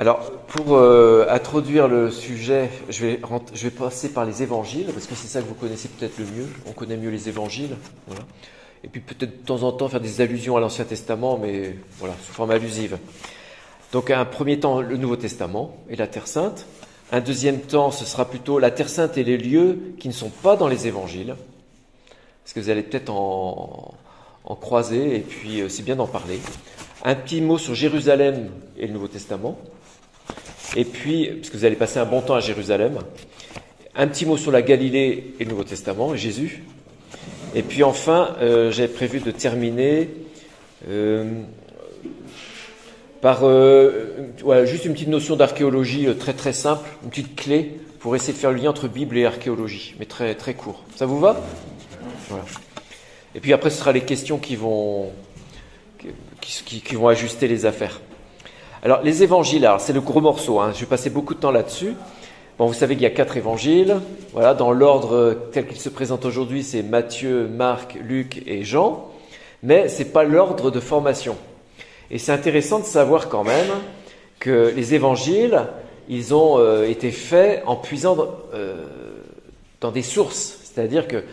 [0.00, 5.26] Alors, pour euh, introduire le sujet, je vais, passer par les évangiles, parce que c'est
[5.26, 6.46] ça que vous connaissez peut-être le mieux.
[6.66, 7.76] On connaît mieux les évangiles.
[8.06, 8.22] Voilà.
[8.84, 12.14] Et puis peut-être de temps en temps faire des allusions à l'Ancien Testament, mais voilà,
[12.24, 12.96] sous forme allusive.
[13.90, 16.66] Donc, un premier temps, le Nouveau Testament et la Terre Sainte.
[17.10, 20.30] Un deuxième temps, ce sera plutôt la Terre Sainte et les lieux qui ne sont
[20.30, 21.34] pas dans les évangiles.
[22.44, 23.94] Parce que vous allez peut-être en,
[24.44, 26.38] en croiser, et puis euh, c'est bien d'en parler.
[27.04, 29.58] Un petit mot sur Jérusalem et le Nouveau Testament.
[30.76, 32.98] Et puis, puisque vous allez passer un bon temps à Jérusalem,
[33.94, 36.62] un petit mot sur la Galilée et le Nouveau Testament, Jésus.
[37.54, 40.08] Et puis enfin, euh, j'avais prévu de terminer
[40.88, 41.42] euh,
[43.20, 44.30] par euh,
[44.64, 48.38] juste une petite notion d'archéologie euh, très très simple, une petite clé pour essayer de
[48.38, 50.84] faire le lien entre Bible et archéologie, mais très très court.
[50.94, 51.40] Ça vous va?
[53.34, 55.10] Et puis après, ce sera les questions qui vont,
[56.40, 58.00] qui vont ajuster les affaires.
[58.84, 61.94] Alors, les évangiles, c'est le gros morceau, hein, je vais passer beaucoup de temps là-dessus.
[62.58, 63.96] Bon, vous savez qu'il y a quatre évangiles.
[64.32, 69.08] Voilà, dans l'ordre tel qu'il se présente aujourd'hui, c'est Matthieu, Marc, Luc et Jean.
[69.64, 71.36] Mais c'est pas l'ordre de formation.
[72.12, 73.68] Et c'est intéressant de savoir quand même
[74.38, 75.66] que les évangiles,
[76.08, 78.16] ils ont euh, été faits en puisant
[78.54, 78.84] euh,
[79.80, 80.58] dans des sources.
[80.62, 81.24] C'est-à-dire que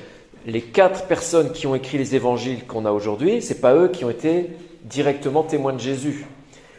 [0.48, 4.04] les quatre personnes qui ont écrit les évangiles qu'on a aujourd'hui, c'est pas eux qui
[4.04, 4.50] ont été
[4.84, 6.26] directement témoins de Jésus.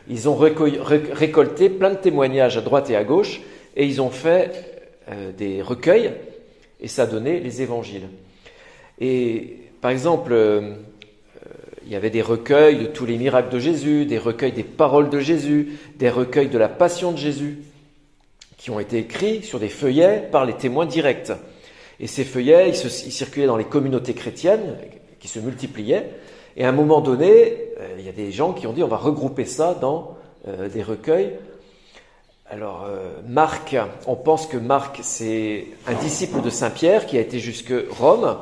[0.09, 3.41] Ils ont récolté plein de témoignages à droite et à gauche
[3.75, 4.53] et ils ont fait
[5.11, 6.13] euh, des recueils
[6.81, 8.09] et ça donné les évangiles.
[9.01, 10.75] Et par exemple, euh,
[11.87, 15.11] il y avait des recueils de tous les miracles de Jésus, des recueils des paroles
[15.11, 17.59] de Jésus, des recueils de la passion de Jésus,
[18.57, 21.33] qui ont été écrits sur des feuillets par les témoins directs.
[22.01, 24.77] Et ces feuillets, ils circulaient dans les communautés chrétiennes,
[25.21, 26.11] qui se multipliaient,
[26.57, 28.89] et à un moment donné, euh, il y a des gens qui ont dit on
[28.89, 30.17] va regrouper ça dans
[30.49, 31.33] euh, des recueils.
[32.49, 33.77] Alors, euh, Marc,
[34.07, 38.39] on pense que Marc, c'est un disciple de Saint Pierre qui a été jusque Rome.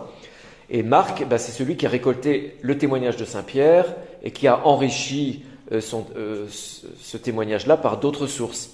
[0.71, 3.87] Et Marc, bah, c'est celui qui a récolté le témoignage de Saint Pierre
[4.23, 8.71] et qui a enrichi ce témoignage-là par d'autres sources.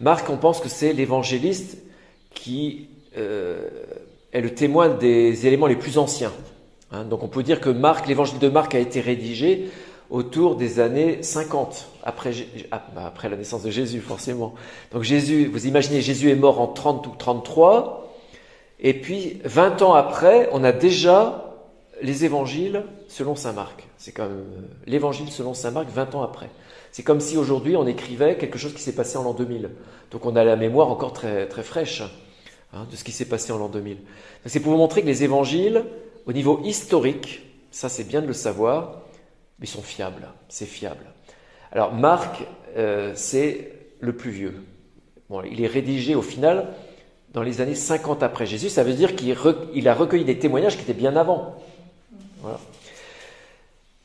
[0.00, 1.78] Marc, on pense que c'est l'évangéliste
[2.34, 6.32] qui est le témoin des éléments les plus anciens.
[6.92, 7.70] Hein, donc on peut dire que
[8.06, 9.70] l'évangile de Marc a été rédigé
[10.10, 12.32] autour des années 50, après,
[12.70, 14.54] ah, bah, après la naissance de Jésus, forcément.
[14.92, 18.12] Donc Jésus, vous imaginez, Jésus est mort en 30 ou 33,
[18.80, 21.56] et puis 20 ans après, on a déjà
[22.02, 23.88] les évangiles selon saint Marc.
[23.96, 26.50] C'est comme euh, l'évangile selon saint Marc 20 ans après.
[26.90, 29.70] C'est comme si aujourd'hui on écrivait quelque chose qui s'est passé en l'an 2000.
[30.10, 32.02] Donc on a la mémoire encore très, très fraîche
[32.74, 33.98] hein, de ce qui s'est passé en l'an 2000.
[34.44, 35.84] C'est pour vous montrer que les évangiles,
[36.26, 39.02] au niveau historique, ça c'est bien de le savoir,
[39.60, 41.04] ils sont fiables, c'est fiable.
[41.70, 42.44] Alors Marc,
[42.76, 44.54] euh, c'est le plus vieux.
[45.50, 46.74] Il est rédigé au final
[47.32, 49.34] dans les années 50 après Jésus, ça veut dire qu'il
[49.74, 51.56] il a recueilli des témoignages qui étaient bien avant.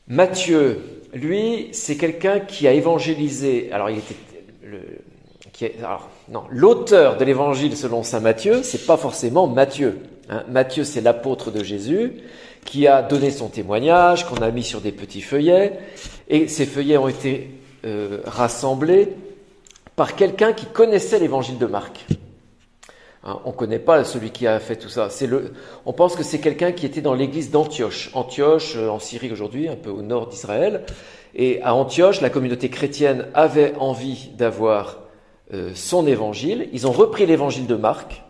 [0.06, 0.80] Matthieu,
[1.12, 3.70] lui, c'est quelqu'un qui a évangélisé.
[3.72, 4.16] Alors, il était
[4.64, 4.80] le,
[6.30, 9.98] non, l'auteur de l'évangile selon saint Matthieu, c'est pas forcément Matthieu.
[10.28, 10.44] Hein.
[10.48, 12.12] Matthieu, c'est l'apôtre de Jésus
[12.64, 15.78] qui a donné son témoignage, qu'on a mis sur des petits feuillets,
[16.28, 17.50] et ces feuillets ont été
[17.84, 19.14] euh, rassemblés
[19.96, 22.06] par quelqu'un qui connaissait l'évangile de Marc.
[23.24, 25.08] Hein, on ne connaît pas celui qui a fait tout ça.
[25.86, 28.10] On pense que c'est quelqu'un qui était dans l'église d'Antioche.
[28.14, 30.84] Antioche, euh, en Syrie aujourd'hui, un peu au nord d'Israël.
[31.34, 34.98] Et à Antioche, la communauté chrétienne avait envie d'avoir
[35.52, 36.68] euh, son évangile.
[36.72, 38.22] Ils ont repris l'évangile de Marc,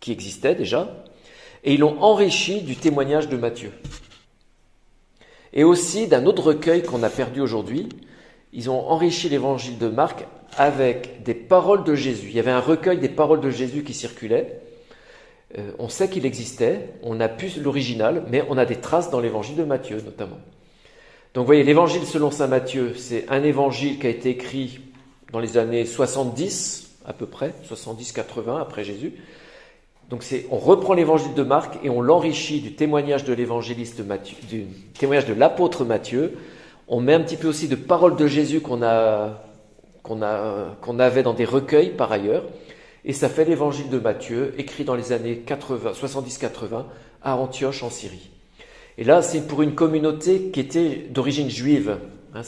[0.00, 1.03] qui existait déjà,
[1.64, 3.72] et ils l'ont enrichi du témoignage de Matthieu.
[5.52, 7.88] Et aussi d'un autre recueil qu'on a perdu aujourd'hui.
[8.52, 10.26] Ils ont enrichi l'évangile de Marc
[10.56, 12.28] avec des paroles de Jésus.
[12.28, 14.60] Il y avait un recueil des paroles de Jésus qui circulait.
[15.58, 19.20] Euh, on sait qu'il existait, on n'a plus l'original, mais on a des traces dans
[19.20, 20.38] l'évangile de Matthieu notamment.
[21.34, 24.80] Donc vous voyez, l'évangile selon Saint Matthieu, c'est un évangile qui a été écrit
[25.32, 29.14] dans les années 70 à peu près, 70-80 après Jésus,
[30.10, 34.66] donc on reprend l'évangile de Marc et on l'enrichit du témoignage de l'évangéliste Matthieu, du
[34.98, 36.36] témoignage de l'apôtre Matthieu.
[36.88, 39.32] On met un petit peu aussi de paroles de Jésus qu'on avait
[41.22, 42.44] dans des recueils par ailleurs.
[43.06, 46.84] Et ça fait l'évangile de Matthieu, écrit dans les années 80, 70-80,
[47.22, 48.30] à Antioche en Syrie.
[48.96, 51.98] Et là, c'est pour une communauté qui était d'origine juive.
[52.34, 52.42] Hein,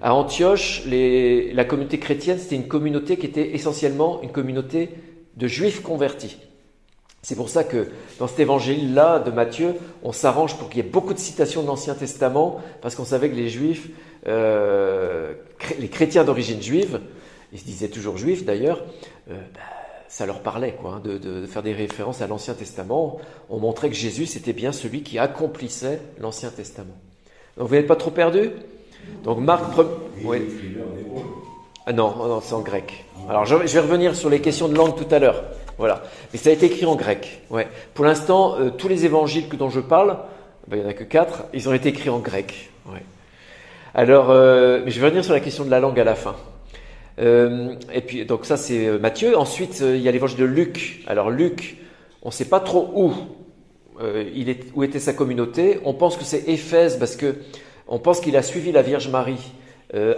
[0.00, 4.90] à Antioche, la communauté chrétienne, c'était une communauté qui était essentiellement une communauté
[5.36, 6.36] de juifs convertis.
[7.22, 7.88] C'est pour ça que
[8.18, 11.66] dans cet évangile-là de Matthieu, on s'arrange pour qu'il y ait beaucoup de citations de
[11.66, 13.88] l'Ancien Testament, parce qu'on savait que les Juifs,
[14.26, 15.34] euh,
[15.78, 17.00] les chrétiens d'origine juive,
[17.52, 18.84] ils se disaient toujours juifs d'ailleurs,
[19.28, 19.34] bah,
[20.08, 23.18] ça leur parlait quoi, hein, de, faire des références à l'Ancien Testament.
[23.50, 26.96] On montrait que Jésus, c'était bien celui qui accomplissait l'Ancien Testament.
[27.56, 28.50] Donc vous n'êtes pas trop perdu?
[29.22, 29.64] Donc Marc...
[30.24, 30.42] Oui.
[31.86, 33.04] Ah non, non c'est en grec.
[33.28, 35.44] Alors je vais revenir sur les questions de langue tout à l'heure.
[35.78, 36.02] Voilà.
[36.32, 37.42] Mais ça a été écrit en grec.
[37.50, 37.68] Ouais.
[37.94, 40.18] Pour l'instant, euh, tous les évangiles dont je parle,
[40.66, 42.70] ben, il n'y en a que quatre, ils ont été écrits en grec.
[42.86, 43.02] Ouais.
[43.94, 46.36] Alors, euh, je vais revenir sur la question de la langue à la fin.
[47.20, 49.36] Euh, et puis, donc ça, c'est euh, Matthieu.
[49.36, 51.02] Ensuite, il y a l'évangile de Luc.
[51.06, 51.78] Alors, Luc,
[52.22, 53.12] on ne sait pas trop où,
[54.74, 55.80] où était sa communauté.
[55.84, 57.36] On pense que c'est Éphèse parce que
[57.88, 59.52] on pense qu'il a suivi la Vierge Marie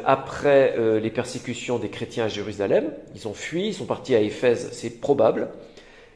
[0.05, 2.91] après les persécutions des chrétiens à Jérusalem.
[3.15, 5.49] Ils ont fui, ils sont partis à Éphèse, c'est probable.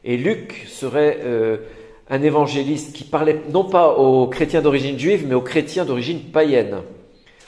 [0.03, 1.21] Et Luc serait
[2.09, 6.81] un évangéliste qui parlait non pas aux chrétiens d'origine juive, mais aux chrétiens d'origine païenne.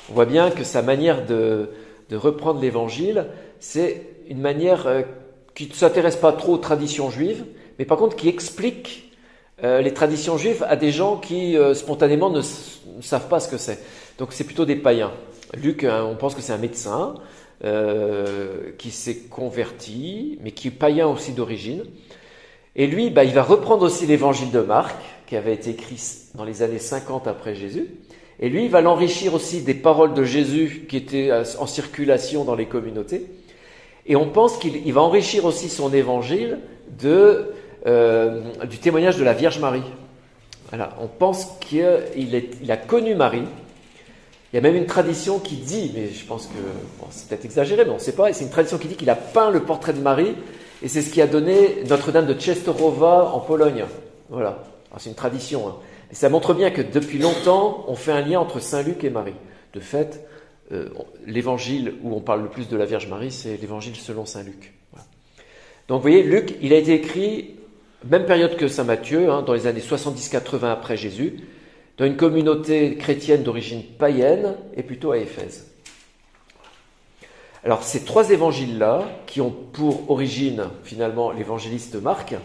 [0.10, 1.70] On voit bien que sa manière de,
[2.12, 3.28] reprendre l'évangile,
[3.60, 5.02] c'est une manière euh,
[5.54, 7.44] qui ne s'intéresse pas trop aux traditions juives,
[7.78, 9.12] mais par contre qui explique
[9.64, 12.42] euh, les traditions juives à des gens qui euh, spontanément ne,
[13.02, 13.80] savent pas ce que c'est.
[14.18, 15.12] Donc c'est plutôt des païens.
[15.56, 17.16] Luc, on pense que c'est un médecin
[18.78, 21.84] qui s'est converti, mais qui est païen aussi d'origine.
[22.76, 24.96] Et lui, bah, il va reprendre aussi l'évangile de Marc,
[25.26, 26.00] qui avait été écrit
[26.36, 27.88] dans les années 50 après Jésus.
[28.40, 32.44] Et lui, il va l'enrichir aussi des paroles de Jésus qui étaient euh, en circulation
[32.44, 33.26] dans les communautés.
[34.06, 36.60] Et on pense qu'il va enrichir aussi son évangile
[37.00, 37.52] de,
[37.88, 39.84] euh, du témoignage de la Vierge Marie.
[40.70, 43.44] Voilà, on pense qu'il il a connu Marie.
[44.52, 46.60] Il y a même une tradition qui dit, mais je pense que
[47.12, 49.16] c'est peut-être exagéré, mais on ne sait pas, c'est une tradition qui dit qu'il a
[49.16, 50.36] peint le portrait de Marie,
[50.82, 53.86] et c'est ce qui a donné Notre-Dame de Częstochowa en Pologne.
[54.30, 54.64] Voilà,
[54.98, 55.68] c'est une tradition.
[55.68, 55.76] Hein.
[56.12, 59.10] Et ça montre bien que depuis longtemps, on fait un lien entre Saint Luc et
[59.10, 59.36] Marie.
[59.74, 60.26] De fait,
[60.72, 60.90] euh,
[61.26, 64.74] l'évangile où on parle le plus de la Vierge Marie, c'est l'évangile selon Saint Luc.
[65.88, 67.56] Donc vous voyez, Luc, il a été écrit,
[68.06, 71.38] même période que Saint Matthieu, hein, dans les années 70-80 après Jésus,
[71.98, 75.68] dans une communauté chrétienne d'origine païenne et plutôt à Éphèse.
[77.64, 82.36] Alors ces trois évangiles-là, qui ont pour origine finalement l'évangéliste Marc,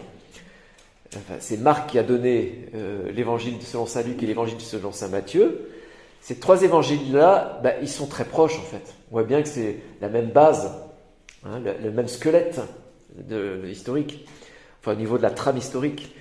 [1.39, 5.69] c'est Marc qui a donné euh, l'évangile selon Saint Luc et l'évangile selon Saint Matthieu.
[6.21, 8.95] Ces trois évangiles-là, bah, ils sont très proches en fait.
[9.11, 10.73] On voit bien que c'est la même base,
[11.45, 12.61] hein, le, même squelette
[13.69, 14.27] historique,
[14.81, 16.15] enfin au niveau de la trame historique.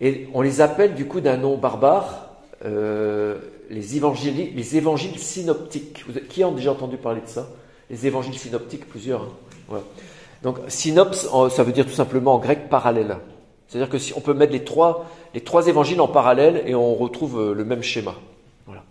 [0.00, 2.25] Et on les appelle du coup d'un nom barbare,
[2.64, 3.38] euh,
[3.70, 6.04] les, évangiles, les évangiles synoptiques.
[6.28, 7.48] qui a déjà entendu parler de ça?
[7.90, 9.28] Les évangiles synoptiques, plusieurs.
[9.72, 9.80] Hein.
[10.42, 13.16] Donc synops, ça veut dire tout simplement en grec parallèle.
[13.68, 16.94] C'est-à-dire que si on peut mettre les trois, les trois évangiles en parallèle et on
[16.94, 18.14] retrouve euh, le même schéma.
[18.66, 18.84] Voilà.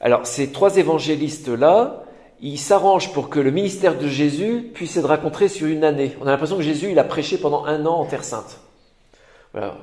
[0.00, 2.04] Alors, ces trois évangélistes-là,
[2.40, 6.16] ils s'arrangent pour que le ministère de Jésus puisse être raconté sur une année.
[6.20, 8.58] On a l'impression que Jésus, il a prêché pendant un an en Terre Sainte.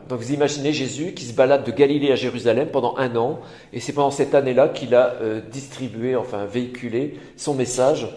[0.08, 3.40] Donc vous imaginez Jésus qui se balade de Galilée à Jérusalem pendant un an,
[3.72, 8.08] et c'est pendant cette année-là qu'il a euh, distribué, enfin véhiculé son message,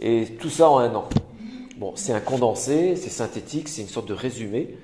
[0.00, 1.08] et tout ça en un an.
[1.78, 4.76] Bon, c'est un condensé, c'est synthétique, c'est une sorte de résumé,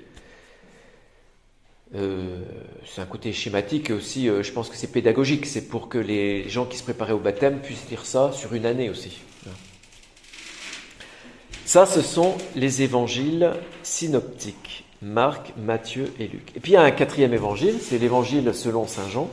[1.95, 2.41] euh,
[2.85, 5.45] c'est un côté schématique et aussi, euh, je pense que c'est pédagogique.
[5.45, 8.65] C'est pour que les gens qui se préparaient au baptême puissent lire ça sur une
[8.65, 9.19] année aussi.
[11.65, 13.53] Ça, ce sont les évangiles
[13.83, 14.82] synoptiques.
[15.03, 16.51] Marc, Matthieu et Luc.
[16.55, 19.27] Et puis il y a un quatrième évangile, c'est l'évangile selon Saint Jean.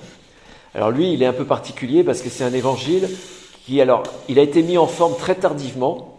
[0.74, 3.08] Alors lui, il est un peu particulier parce que c'est un évangile
[3.64, 6.18] qui, alors, il a été mis en forme très tardivement.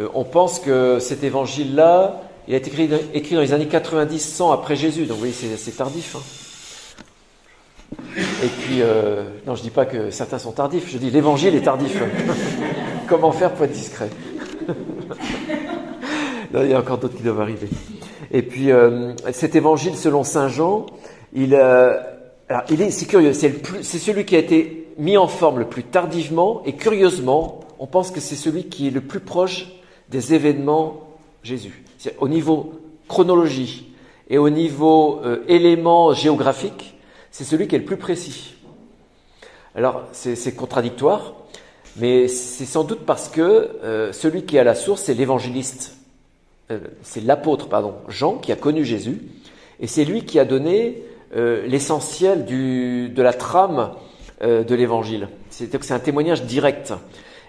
[0.00, 2.70] Euh, on pense que cet évangile-là, il a été
[3.14, 6.16] écrit, dans les années 90-100 après Jésus, donc oui, c'est tardif.
[6.16, 6.22] Hein.
[8.42, 11.54] Et puis, euh, non, je ne dis pas que certains sont tardifs, je dis l'évangile
[11.54, 12.02] est tardif.
[13.06, 14.10] Comment faire pour être discret?
[16.54, 17.68] Il y a encore d'autres qui doivent arriver.
[18.30, 20.86] Et puis, euh, cet évangile selon Saint Jean,
[21.32, 21.98] il, euh,
[22.48, 26.62] est, c'est curieux, c'est, c'est celui qui a été mis en forme le plus tardivement,
[26.64, 29.68] et curieusement, on pense que c'est celui qui est le plus proche
[30.10, 31.08] des événements
[31.42, 31.84] Jésus
[32.18, 32.72] au niveau
[33.08, 33.92] chronologie
[34.30, 36.94] et au niveau euh, élément géographique,
[37.30, 38.54] c'est celui qui est le plus précis.
[39.74, 41.34] Alors, c'est contradictoire,
[41.96, 45.97] mais c'est sans doute parce que celui qui est à la source, c'est l'évangéliste,
[46.70, 49.20] euh, c'est l'apôtre, pardon, Jean, qui a connu Jésus,
[49.80, 51.02] et c'est lui qui a donné
[51.34, 53.92] l'essentiel de la trame
[54.40, 55.28] de l'évangile.
[55.50, 56.94] C'est-à-dire que c'est un témoignage direct.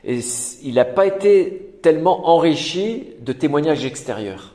[0.03, 0.19] Et
[0.63, 4.53] il n'a pas été tellement enrichi de témoignages extérieurs.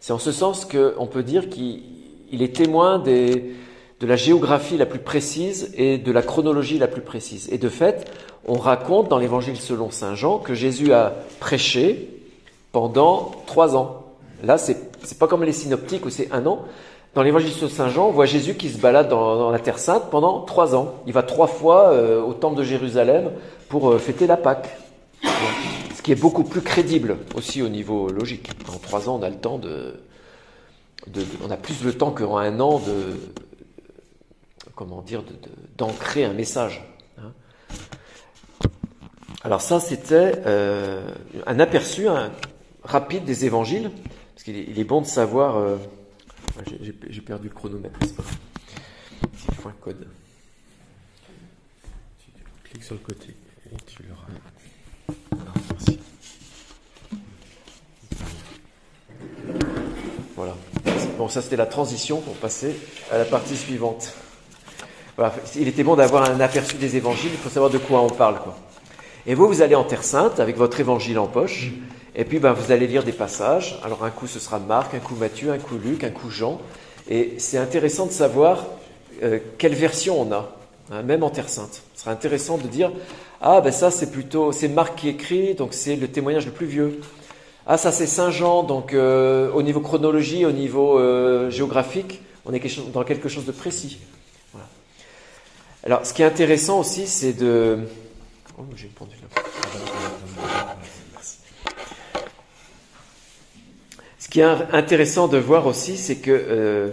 [0.00, 3.52] C'est en ce sens qu'on peut dire qu'il est témoin de
[4.00, 7.48] la géographie la plus précise et de la chronologie la plus précise.
[7.52, 8.10] Et de fait,
[8.46, 12.13] on raconte dans l'évangile selon Saint Jean que Jésus a prêché
[12.74, 14.02] pendant trois ans.
[14.42, 16.64] Là, c'est n'est pas comme les synoptiques où c'est un an.
[17.14, 20.10] Dans l'évangile de Saint Jean, on voit Jésus qui se balade dans, la Terre Sainte
[20.10, 20.94] pendant trois ans.
[21.06, 23.30] Il va trois fois euh, au temple de Jérusalem
[23.68, 24.76] pour euh, fêter la Pâque.
[25.94, 28.50] Ce qui est beaucoup plus crédible aussi au niveau logique.
[28.68, 29.94] En trois ans, on a le temps de,
[31.46, 33.16] on a plus le temps qu'en un an de,
[34.74, 35.22] comment dire,
[35.78, 36.84] d'ancrer un message.
[37.18, 37.30] Hein.
[39.44, 41.06] Alors ça, c'était euh,
[41.46, 42.08] un aperçu
[42.84, 43.90] rapide des évangiles,
[44.34, 45.56] parce qu'il est, bon de savoir.
[45.56, 45.76] Euh,
[47.08, 48.36] j'ai perdu le chronomètre, c'est pas grave.
[49.48, 50.06] Il faut un code.
[52.18, 53.34] Tu cliques sur le côté
[53.72, 54.02] et tu
[55.70, 56.00] Merci.
[60.36, 60.54] Voilà.
[61.18, 62.76] Bon, ça c'était la transition pour passer
[63.10, 64.14] à la partie suivante.
[65.16, 65.34] Voilà.
[65.56, 68.40] Il était bon d'avoir un aperçu des évangiles, il faut savoir de quoi on parle.
[68.40, 68.56] Quoi.
[69.26, 71.70] Et vous, vous allez en Terre Sainte avec votre évangile en poche,
[72.14, 73.78] et puis ben, vous allez lire des passages.
[73.84, 76.60] Alors un coup ce sera Marc, un coup Matthieu, un coup Luc, un coup Jean.
[77.08, 78.66] Et c'est intéressant de savoir
[79.22, 80.56] euh, quelle version on a,
[80.90, 81.82] hein, même en Terre Sainte.
[81.94, 82.92] Ce sera intéressant de dire,
[83.40, 86.66] ah ben ça c'est plutôt, c'est Marc qui écrit, donc c'est le témoignage le plus
[86.66, 87.00] vieux.
[87.66, 92.52] Ah ça c'est Saint Jean, donc euh, au niveau chronologie, au niveau euh, géographique, on
[92.52, 93.98] est dans quelque chose de précis.
[94.52, 94.68] Voilà.
[95.84, 97.80] Alors ce qui est intéressant aussi, c'est de
[98.56, 100.03] Oh, j'ai Ce
[104.34, 106.90] qui est intéressant de voir aussi, c'est que euh,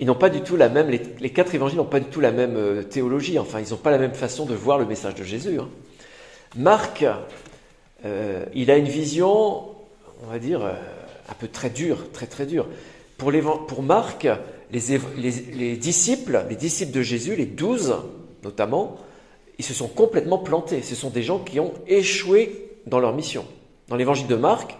[0.00, 0.88] n'ont pas du tout la même.
[0.88, 3.38] Les, quatre évangiles n'ont pas du tout la même euh, théologie.
[3.38, 5.60] Enfin, ils n'ont pas la même façon de voir le message de Jésus.
[5.60, 5.68] Hein.
[6.56, 7.04] Marc,
[8.06, 9.64] euh, il a une vision,
[10.22, 12.66] on va dire, un peu très dure, très très dure.
[13.18, 13.30] Pour,
[13.82, 14.26] Marc,
[14.72, 17.94] les, disciples, les disciples de Jésus, les douze
[18.42, 18.96] notamment,
[19.58, 20.80] ils se sont complètement plantés.
[20.80, 23.44] Ce sont des gens qui ont échoué dans leur mission.
[23.88, 24.78] Dans l'évangile de Marc,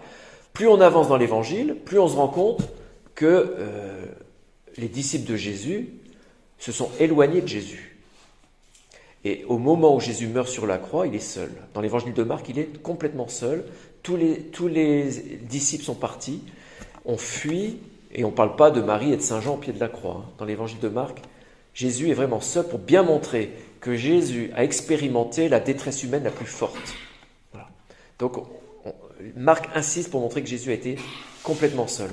[0.55, 2.61] plus on avance dans l'évangile, plus on se rend compte
[3.13, 4.05] que euh,
[4.77, 5.89] les disciples de Jésus
[6.57, 7.97] se sont éloignés de Jésus.
[9.25, 11.51] Et au moment où Jésus meurt sur la croix, il est seul.
[11.73, 13.65] Dans l'évangile de Marc, il est complètement seul.
[14.01, 15.05] Tous les,
[15.41, 16.41] disciples sont partis,
[17.05, 17.79] ont fui,
[18.13, 19.89] et on ne parle pas de Marie et de Saint Jean au pied de la
[19.89, 20.23] croix.
[20.23, 20.31] Hein.
[20.37, 21.21] Dans l'évangile de Marc,
[21.73, 26.31] Jésus est vraiment seul pour bien montrer que Jésus a expérimenté la détresse humaine la
[26.31, 26.95] plus forte.
[28.19, 28.37] Donc,
[29.35, 30.97] Marc insiste pour montrer que Jésus a été
[31.43, 32.09] complètement seul.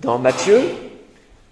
[0.00, 0.60] Dans Matthieu,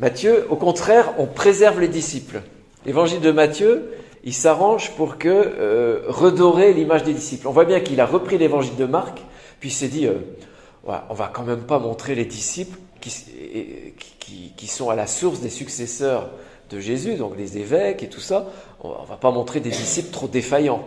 [0.01, 2.43] Matthieu, au contraire, on préserve les disciples.
[2.85, 3.93] L'évangile de Matthieu,
[4.25, 7.47] il s'arrange pour que euh, redorer l'image des disciples.
[7.49, 9.19] On voit bien qu'il a repris l'évangile de Marc,
[9.61, 10.15] puis il s'est dit, euh,
[10.85, 16.31] on va quand même pas montrer les disciples qui, sont à la source des successeurs
[16.71, 18.47] de Jésus, donc les évêques et tout ça,
[18.83, 20.87] on ne va pas montrer des disciples trop défaillants.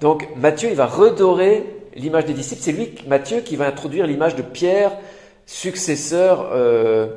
[0.00, 1.64] Donc Matthieu, il va redorer
[1.96, 2.62] l'image des disciples.
[2.62, 4.92] C'est lui, Matthieu, qui va introduire l'image de Pierre,
[5.46, 7.08] successeur euh,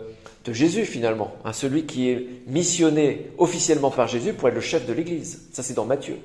[0.46, 4.86] de Jésus finalement, hein, celui qui est missionné officiellement par Jésus pour être le chef
[4.86, 5.48] de l'Église.
[5.52, 6.18] Ça, c'est dans Matthieu.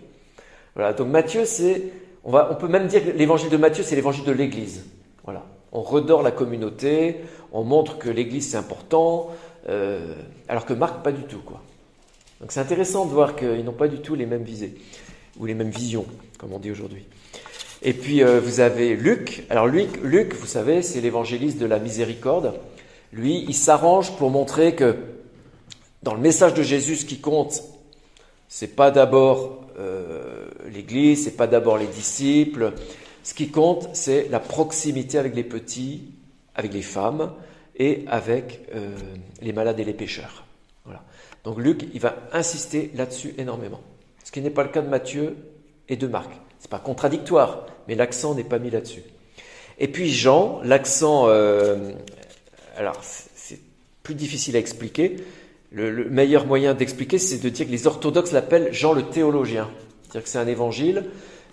[0.75, 0.93] Voilà.
[0.93, 1.83] Donc Matthieu, c'est,
[2.25, 4.85] on, va, on peut même dire que l'évangile de Matthieu, c'est l'évangile de l'Église.
[5.25, 5.45] Voilà.
[5.73, 7.17] On redore la communauté,
[7.53, 9.31] on montre que l'Église c'est important,
[9.69, 10.15] euh,
[10.49, 11.63] alors que Marc pas du tout, quoi.
[12.41, 14.75] Donc c'est intéressant de voir qu'ils n'ont pas du tout les mêmes visées,
[15.39, 16.05] ou les mêmes visions,
[16.39, 17.07] comme on dit aujourd'hui.
[17.85, 19.45] Et puis euh, vous avez Luc.
[19.50, 22.55] Alors Luc, Luc vous savez, c'est l'évangéliste de la miséricorde.
[23.12, 24.97] Lui, il s'arrange pour montrer que
[26.03, 27.62] dans le message de Jésus, ce qui compte,
[28.49, 32.73] c'est pas d'abord euh, l'Église, c'est pas d'abord les disciples.
[33.23, 36.11] Ce qui compte, c'est la proximité avec les petits,
[36.55, 37.33] avec les femmes
[37.76, 38.97] et avec euh,
[39.43, 40.45] les malades et les pécheurs.
[41.45, 43.81] Donc Luc, il va insister là-dessus énormément.
[44.25, 45.37] Ce qui n'est pas le cas de Matthieu
[45.91, 46.31] et de Marc.
[46.59, 49.03] Ce n'est pas contradictoire, mais l'accent n'est pas mis là-dessus.
[49.79, 51.93] Et puis Jean, l'accent, euh,
[52.76, 53.61] alors c'est
[54.03, 55.17] plus difficile à expliquer.
[55.73, 59.69] Le, meilleur moyen d'expliquer, c'est de dire que les orthodoxes l'appellent Jean le théologien.
[60.03, 61.07] C'est-à-dire que c'est un évangile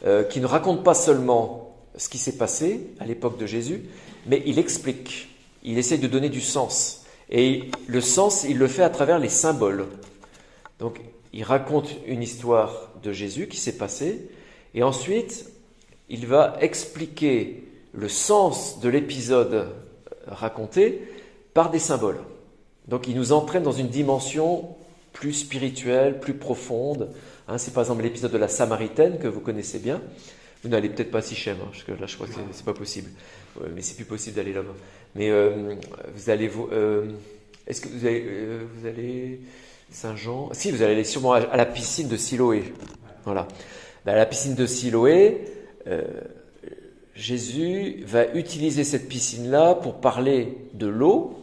[0.06, 3.84] euh, qui ne raconte pas seulement ce qui s'est passé à l'époque de Jésus,
[4.28, 5.30] mais il explique,
[5.64, 7.04] il essaye de donner du sens.
[7.30, 9.88] Et le sens, il le fait à travers les symboles.
[10.80, 11.00] Donc,
[11.34, 14.30] il raconte une histoire de Jésus qui s'est passée,
[14.76, 15.51] et ensuite,
[16.12, 17.64] il va expliquer
[17.94, 19.68] le sens de l'épisode
[20.28, 21.02] raconté
[21.54, 22.20] par des symboles.
[22.88, 24.76] Donc, il nous entraîne dans une dimension
[25.14, 27.10] plus spirituelle, plus profonde.
[27.48, 30.02] Hein, c'est par exemple l'épisode de la Samaritaine que vous connaissez bien.
[30.64, 32.74] Vous n'allez peut-être pas si Sichem, hein, parce que là je crois que c'est pas
[32.74, 33.10] possible.
[33.74, 34.76] mais c'est plus possible d'aller là-bas.
[35.16, 35.76] Mais euh,
[36.14, 36.70] vous allez vous.
[36.72, 37.12] Euh,
[37.68, 39.42] est-ce que vous allez, euh, vous allez
[39.90, 40.50] Saint-Jean?
[40.54, 42.74] Si, vous allez sûrement à, la piscine de Siloé.
[43.26, 43.48] Voilà.
[44.06, 45.42] Ben, à la piscine de Siloé,
[47.16, 51.42] Jésus va utiliser cette piscine-là pour parler de l'eau,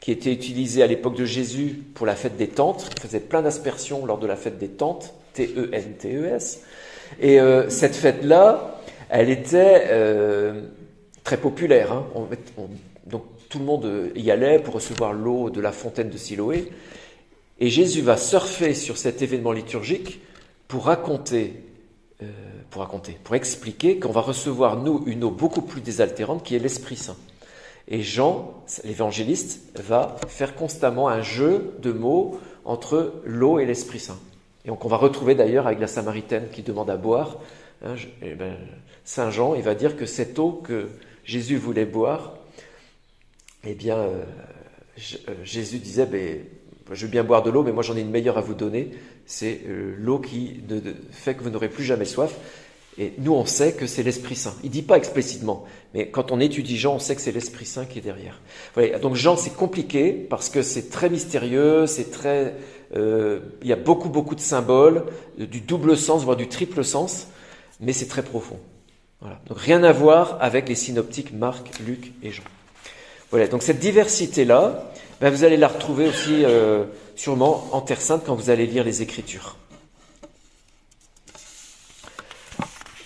[0.00, 2.90] qui était utilisée à l'époque de Jésus pour la fête des tentes.
[2.96, 6.62] Il faisait plein d'aspersions lors de la fête des tentes, T-E-N-T-E-S.
[7.20, 10.62] Et euh, cette fête-là, elle était euh,
[11.24, 11.92] très populaire.
[11.92, 12.06] Hein.
[13.06, 16.70] donc tout le monde y allait pour recevoir l'eau de la fontaine de Siloé.
[17.60, 20.20] Et Jésus va surfer sur cet événement liturgique
[20.68, 21.54] pour raconter,
[22.22, 22.26] euh,
[22.70, 26.58] pour raconter, pour expliquer qu'on va recevoir nous une eau beaucoup plus désaltérante qui est
[26.58, 27.16] l'Esprit Saint.
[27.88, 34.18] Et Jean, l'évangéliste, va faire constamment un jeu de mots entre l'eau et l'Esprit Saint.
[34.64, 37.38] Et donc on va retrouver d'ailleurs avec la Samaritaine qui demande à boire,
[37.84, 38.56] hein, eh ben,
[39.04, 40.88] Saint Jean, il va dire que cette eau que
[41.24, 42.34] Jésus voulait boire,
[43.64, 44.24] eh bien, euh,
[45.28, 46.44] euh, Jésus disait, ben,
[46.92, 48.90] je veux bien boire de l'eau, mais moi j'en ai une meilleure à vous donner,
[49.28, 50.62] c'est euh, l'eau qui
[51.12, 52.34] fait que vous n'aurez plus jamais soif.
[52.96, 54.54] Et nous, on sait que c'est l'Esprit Saint.
[54.64, 57.84] Il dit pas explicitement, mais quand on étudie Jean, on sait que c'est l'Esprit Saint
[57.84, 58.40] qui est derrière.
[59.00, 62.56] donc Jean, c'est compliqué parce que c'est très mystérieux, c'est très,
[62.96, 65.04] euh, il y a beaucoup beaucoup de symboles,
[65.38, 67.28] euh, du double sens, voire du triple sens,
[67.78, 68.58] mais c'est très profond.
[69.46, 72.44] Donc rien à voir avec les synoptiques Marc, Luc et Jean.
[73.30, 73.46] Voilà.
[73.46, 76.44] Donc cette diversité là, ben, vous allez la retrouver aussi
[77.18, 79.56] sûrement en Terre Sainte quand vous allez lire les Écritures.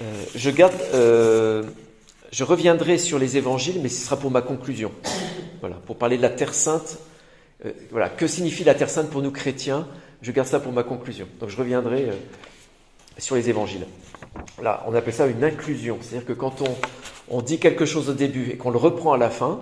[0.03, 1.63] Euh, je garde, euh,
[2.31, 4.93] je reviendrai sur les évangiles, mais ce sera pour ma conclusion.
[5.61, 6.99] Voilà, pour parler de la Terre Sainte.
[7.65, 9.89] Euh, voilà, que signifie la Terre Sainte pour nous chrétiens
[10.21, 11.27] Je garde ça pour ma conclusion.
[11.41, 12.11] Donc je reviendrai
[13.17, 13.87] sur les évangiles.
[14.63, 16.77] Là, on appelle ça une inclusion, c'est-à-dire que quand on,
[17.29, 19.61] on, dit quelque chose au début et qu'on le reprend à la fin,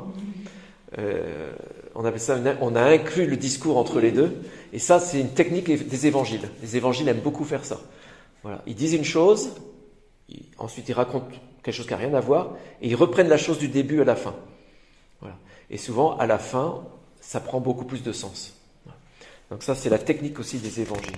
[2.60, 4.42] on a inclus le discours entre les deux.
[4.72, 6.48] Et ça, c'est une technique des évangiles.
[6.62, 7.80] Les évangiles aiment beaucoup faire ça.
[8.42, 9.50] Voilà, ils disent une chose,
[10.56, 11.28] ensuite ils racontent
[11.62, 14.04] quelque chose qui n'a rien à voir, et ils reprennent la chose du début à
[14.04, 14.34] la fin.
[15.20, 15.36] Voilà.
[15.68, 16.82] Et souvent, à la fin,
[17.20, 18.54] ça prend beaucoup plus de sens.
[19.50, 21.12] Donc ça, c'est la technique aussi des évangiles.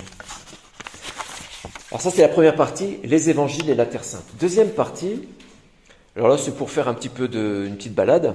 [1.90, 4.24] Alors ça, c'est la première partie, les évangiles et la Terre Sainte.
[4.40, 5.28] Deuxième partie,
[6.16, 8.34] alors là, c'est pour faire un petit peu de, une petite balade.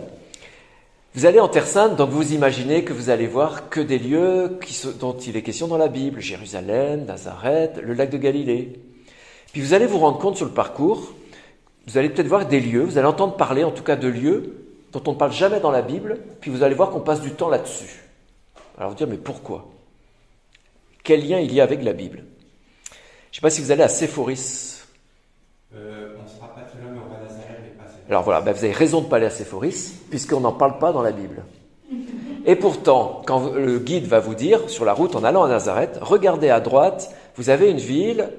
[1.17, 4.59] Vous allez en Terre Sainte, donc vous imaginez que vous allez voir que des lieux
[4.99, 8.79] dont il est question dans la Bible, Jérusalem, Nazareth, le lac de Galilée.
[9.51, 11.15] Puis vous allez vous rendre compte sur le parcours,
[11.87, 14.67] vous allez peut-être voir des lieux, vous allez entendre parler en tout cas de lieux
[14.91, 17.31] dont on ne parle jamais dans la Bible, puis vous allez voir qu'on passe du
[17.31, 18.03] temps là-dessus.
[18.77, 19.71] Alors vous dire, mais pourquoi?
[21.03, 22.25] Quel lien il y a avec la Bible?
[22.91, 24.85] Je ne sais pas si vous allez à Séphoris.
[25.75, 28.23] Euh, on ne sera pas très loin, mais on va à Nazareth, mais pas Alors
[28.23, 31.01] voilà, ben vous avez raison de ne pas à Séphoris, puisqu'on n'en parle pas dans
[31.01, 31.43] la Bible.
[32.45, 35.99] Et pourtant, quand le guide va vous dire, sur la route en allant à Nazareth,
[36.01, 38.29] regardez à droite, vous avez une ville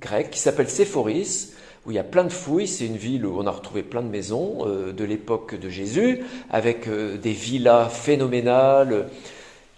[0.00, 1.54] grec qui s'appelle Séphoris,
[1.86, 2.66] où il y a plein de fouilles.
[2.66, 6.24] C'est une ville où on a retrouvé plein de maisons euh, de l'époque de Jésus,
[6.50, 9.08] avec euh, des villas phénoménales.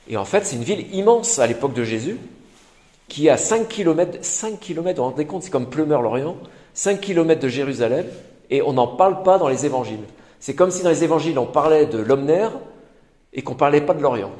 [0.09, 2.17] Et en fait, c'est une ville immense à l'époque de Jésus,
[3.09, 6.37] qui est à 5 km, 5 km, vous vous rendez compte, c'est comme Plumeur-Lorient,
[6.73, 8.07] 5 km de Jérusalem,
[8.51, 10.05] et on n'en parle pas dans les évangiles.
[10.41, 12.49] C'est comme si dans les évangiles, on parlait de l'Omner
[13.33, 14.33] et qu'on ne parlait pas de l'Orient.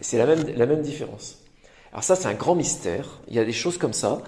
[0.00, 1.38] C'est la même, la même différence.
[1.92, 3.20] Alors ça, c'est un grand mystère.
[3.28, 4.22] Il y a des choses comme ça.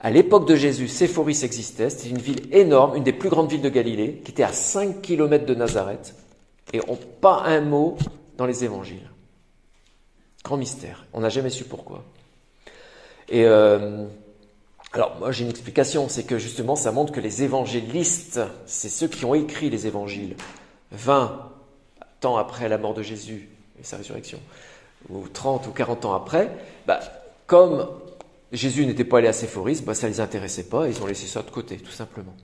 [0.00, 1.90] À l'époque de Jésus, Séphoris existait.
[1.90, 5.00] C'était une ville énorme, une des plus grandes villes de Galilée, qui était à 5
[5.00, 6.14] km de Nazareth.
[6.72, 7.96] Et on pas un mot
[8.36, 9.08] dans les évangiles.
[10.42, 11.06] Grand mystère.
[11.12, 12.02] On n'a jamais su pourquoi.
[13.28, 14.06] Et euh,
[14.94, 19.08] alors, moi j'ai une explication, c'est que justement ça montre que les évangélistes, c'est ceux
[19.08, 20.36] qui ont écrit les évangiles,
[20.90, 21.50] 20
[22.24, 23.48] ans après la mort de Jésus
[23.80, 24.38] et sa résurrection,
[25.08, 26.50] ou 30 ou 40 ans après,
[26.86, 27.00] bah,
[27.46, 27.88] comme
[28.52, 31.26] Jésus n'était pas allé à Séphoris, bah, ça ne les intéressait pas, ils ont laissé
[31.26, 32.34] ça de côté, tout simplement.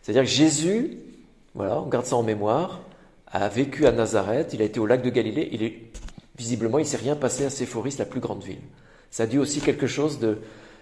[0.00, 0.96] C'est-à-dire que Jésus,
[1.54, 2.80] voilà, on garde ça en mémoire,
[3.26, 5.78] a vécu à Nazareth, il a été au lac de Galilée, il est,
[6.38, 8.62] visiblement, il ne s'est rien passé à Séphoris, la plus grande ville.
[9.10, 10.38] Ça dit aussi quelque chose de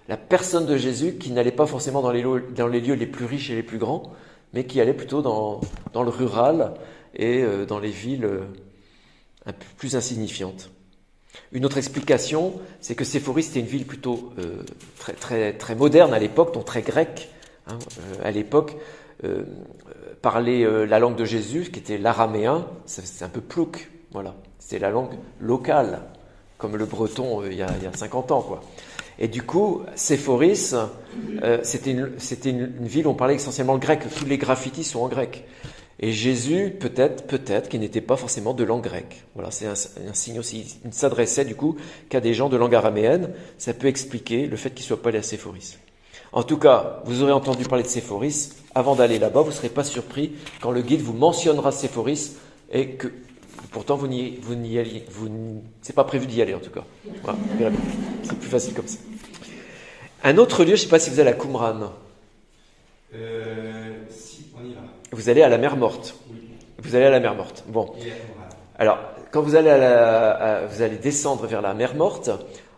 [0.08, 3.54] la personne de Jésus qui n'allait pas forcément dans les, lieux les plus riches et
[3.54, 4.14] les plus grands,
[4.54, 5.60] mais qui allait plutôt dans,
[5.94, 6.74] le rural
[7.14, 8.40] et euh, dans les villes euh,
[9.44, 10.70] un peu plus insignifiantes.
[11.52, 14.62] Une autre explication, c'est que Séphoris était une ville plutôt euh,
[14.98, 17.28] très, très, très moderne à l'époque, donc très grecque.
[17.66, 17.78] Hein,
[18.24, 18.76] à l'époque,
[20.22, 24.34] parler la langue de Jésus, qui était l'araméen, c'est un peu plouc, voilà.
[24.58, 26.00] C'était la langue locale,
[26.56, 28.62] comme le breton il y, a, il, y a, 50 ans, quoi.
[29.18, 30.74] Et du coup, Séphoris,
[31.62, 32.12] c'était une,
[32.44, 34.02] une, une, ville où on parlait essentiellement grec.
[34.16, 35.44] Tous les graffitis sont en grec.
[36.00, 39.24] Et Jésus, peut-être, peut-être, qui n'était pas forcément de langue grecque.
[39.34, 39.74] Voilà, c'est un,
[40.14, 40.78] signe aussi.
[40.84, 41.76] Il ne s'adressait du coup
[42.08, 43.30] qu'à des gens de langue araméenne.
[43.58, 45.78] Ça peut expliquer le fait qu'il ne soit pas allé à Séphoris.
[46.32, 48.50] En tout cas, vous aurez entendu parler de Séphoris.
[48.74, 52.36] Avant d'aller là-bas, vous ne serez pas surpris quand le guide vous mentionnera Séphoris
[52.70, 53.08] et que
[53.70, 56.70] pourtant vous n'y vous n'y alliez, vous n'y- c'est pas prévu d'y aller en tout
[56.70, 56.84] cas.
[57.22, 57.38] Voilà,
[58.22, 58.98] c'est plus facile comme ça.
[60.24, 61.92] Un autre lieu, je ne sais pas si vous allez à Qumran.
[63.14, 64.80] Euh, si, on y va.
[65.12, 66.14] Vous allez à la mer Morte.
[66.30, 66.38] Oui.
[66.82, 67.64] Vous allez à la mer Morte.
[67.68, 68.48] Bon, Et à Qumran.
[68.78, 68.98] alors
[69.30, 72.30] quand vous allez à la, à- vous allez descendre vers la mer Morte,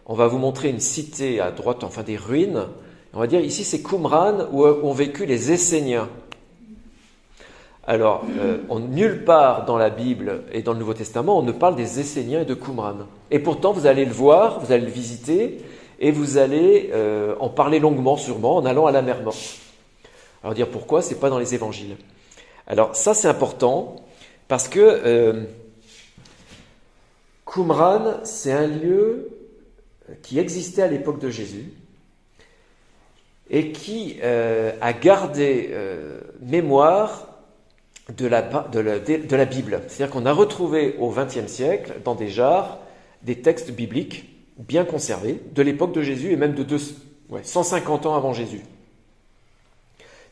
[0.07, 2.67] on va vous montrer une cité à droite, enfin des ruines.
[3.13, 6.09] On va dire ici c'est Qumran où ont vécu les Esséniens.
[7.87, 11.53] Alors, euh, on, nulle part dans la Bible et dans le Nouveau Testament, on ne
[11.53, 13.07] parle des Esséniens et de Qumran.
[13.31, 15.65] Et pourtant, vous allez le voir, vous allez le visiter,
[15.99, 19.59] et vous allez euh, en parler longuement, sûrement, en allant à la mer Morte.
[20.43, 21.97] Alors, dire pourquoi, c'est pas dans les évangiles.
[22.67, 23.97] Alors, ça, c'est important,
[24.47, 25.45] parce que euh,
[27.47, 29.31] Qumran, c'est un lieu
[30.23, 31.73] qui existait à l'époque de Jésus,
[33.49, 35.75] et qui a gardé
[36.41, 37.30] mémoire
[38.17, 39.81] de la, de la, Bible.
[39.89, 42.79] C'est-à-dire qu'on a retrouvé au XXe siècle, dans des jarres,
[43.23, 44.27] des textes bibliques
[44.59, 46.81] bien conservés, de l'époque de Jésus et même de deux,
[47.31, 48.63] ouais, 150 ans avant Jésus.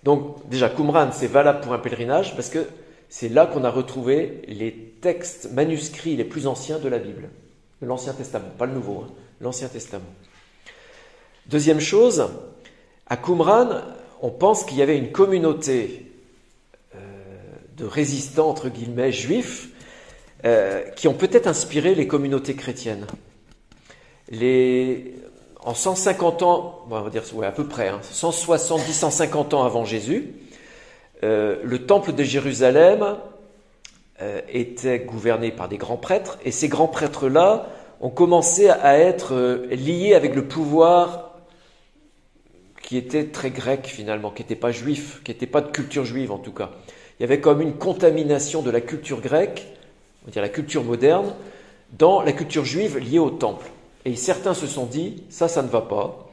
[0.03, 2.67] Donc déjà, Qumran, c'est valable pour un pèlerinage parce que
[3.09, 7.31] c'est là qu'on a retrouvé les textes manuscrits les plus anciens de la Bible,
[7.81, 10.05] l'Ancien Testament, pas le Nouveau, hein, l'Ancien Testament.
[11.47, 12.29] Deuxième chose,
[13.07, 13.69] à Qumran,
[14.21, 16.08] on pense qu'il y avait une communauté
[17.79, 19.69] de résistants, entre guillemets, juifs,
[20.45, 23.07] euh, qui ont peut-être inspiré les communautés chrétiennes.
[24.31, 25.17] Les,
[25.61, 30.35] en 150 ans, on va dire à peu près, hein, 170-150 ans avant Jésus,
[31.25, 33.17] euh, le temple de Jérusalem
[34.23, 37.67] euh, était gouverné par des grands prêtres, et ces grands prêtres-là
[38.01, 41.29] ont commencé à être liés avec le pouvoir
[42.81, 46.31] qui était très grec finalement, qui n'était pas juif, qui n'était pas de culture juive
[46.31, 46.71] en tout cas.
[47.19, 49.67] Il y avait comme une contamination de la culture grecque,
[50.23, 51.35] on va dire la culture moderne,
[51.99, 53.67] dans la culture juive liée au temple.
[54.05, 56.29] Et certains se sont dit, ça, ça ne va pas.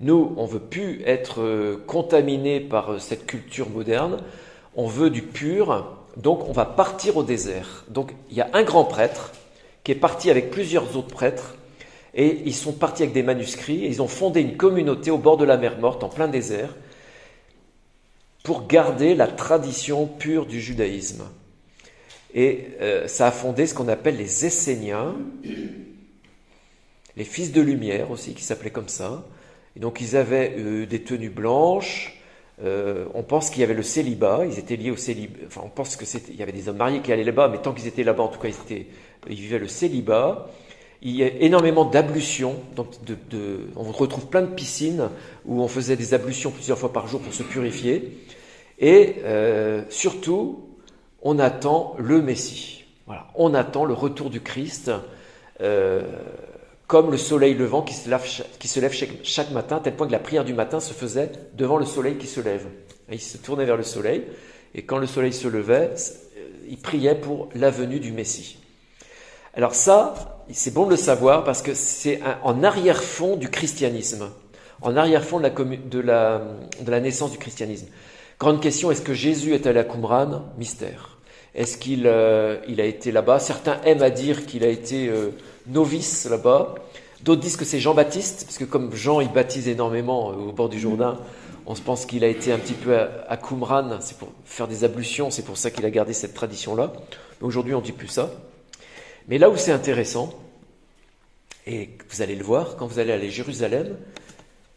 [0.00, 4.16] Nous, on veut plus être euh, contaminés par euh, cette culture moderne.
[4.74, 5.98] On veut du pur.
[6.16, 7.84] Donc, on va partir au désert.
[7.88, 9.32] Donc, il y a un grand prêtre
[9.84, 11.54] qui est parti avec plusieurs autres prêtres.
[12.14, 13.84] Et ils sont partis avec des manuscrits.
[13.84, 16.74] Et ils ont fondé une communauté au bord de la mer Morte, en plein désert,
[18.42, 21.24] pour garder la tradition pure du judaïsme.
[22.34, 25.16] Et euh, ça a fondé ce qu'on appelle les Esséniens,
[27.16, 29.24] les fils de lumière aussi, qui s'appelaient comme ça.
[29.76, 32.16] Et donc ils avaient euh, des tenues blanches.
[32.62, 34.44] Euh, on pense qu'il y avait le célibat.
[34.46, 35.38] Ils étaient liés au célibat.
[35.46, 36.32] Enfin, on pense que c'était.
[36.32, 38.28] Il y avait des hommes mariés qui allaient là-bas, mais tant qu'ils étaient là-bas, en
[38.28, 38.86] tout cas, ils, étaient,
[39.28, 40.50] ils vivaient le célibat.
[41.02, 42.56] Il y a énormément d'ablutions.
[42.76, 45.08] Donc, de, on retrouve plein de piscines
[45.46, 48.18] où on faisait des ablutions plusieurs fois par jour pour se purifier.
[48.78, 50.68] Et euh, surtout,
[51.22, 52.84] on attend le Messie.
[53.06, 54.90] Voilà, on attend le retour du Christ.
[55.60, 56.02] Euh,
[56.86, 58.10] comme le soleil levant qui se
[58.80, 61.86] lève, chaque, matin, à tel point que la prière du matin se faisait devant le
[61.86, 62.66] soleil qui se lève.
[63.08, 64.24] Et il se tournait vers le soleil,
[64.74, 65.94] et quand le soleil se levait,
[66.68, 68.58] il priait pour la venue du Messie.
[69.54, 74.30] Alors ça, c'est bon de le savoir parce que c'est en arrière-fond du christianisme,
[74.82, 77.86] en arrière-fond de la, naissance du christianisme.
[78.38, 80.44] Grande question, est-ce que Jésus est allé à Qumran?
[80.58, 81.18] Mystère.
[81.54, 83.38] Est-ce qu'il euh, a été là-bas?
[83.38, 85.30] Certains aiment à dire qu'il a été euh,
[85.66, 86.76] novice là-bas.
[87.22, 90.68] D'autres disent que c'est Jean-Baptiste, parce que comme Jean, il baptise énormément euh, au bord
[90.68, 91.18] du Jourdain,
[91.66, 94.68] on se pense qu'il a été un petit peu à, à Qumran, c'est pour faire
[94.68, 96.92] des ablutions, c'est pour ça qu'il a gardé cette tradition-là.
[97.42, 98.30] Aujourd'hui, on dit plus ça.
[99.28, 100.32] Mais là où c'est intéressant,
[101.66, 103.96] et vous allez le voir, quand vous allez aller à Jérusalem,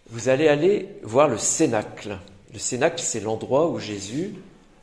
[0.09, 2.17] vous allez aller voir le Cénacle.
[2.51, 4.35] Le Cénacle, c'est l'endroit où Jésus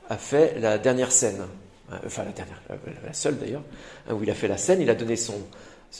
[0.08, 1.46] a fait la dernière scène
[2.06, 2.60] enfin la dernière,
[3.04, 3.62] la seule d'ailleurs,
[4.08, 5.34] hein, où il a fait la scène, il a donné son,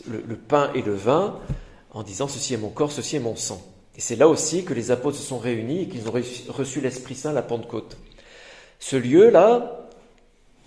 [0.08, 1.38] le, pain et le vin
[1.90, 3.62] en disant ceci est mon corps, ceci est mon sang.
[3.96, 6.12] Et c'est là aussi que les apôtres se sont réunis et qu'ils ont
[6.48, 7.96] reçu l'Esprit Saint la Pentecôte.
[8.78, 9.79] Ce lieu-là,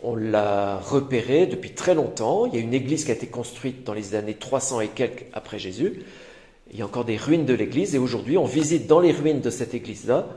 [0.04, 2.46] on l'a repéré depuis très longtemps.
[2.46, 5.26] Il y a une église qui a été construite dans les années 300 et quelques
[5.34, 6.04] après Jésus.
[6.72, 9.42] Il y a encore des ruines de l'église et aujourd'hui on visite dans les ruines
[9.42, 10.28] de cette église-là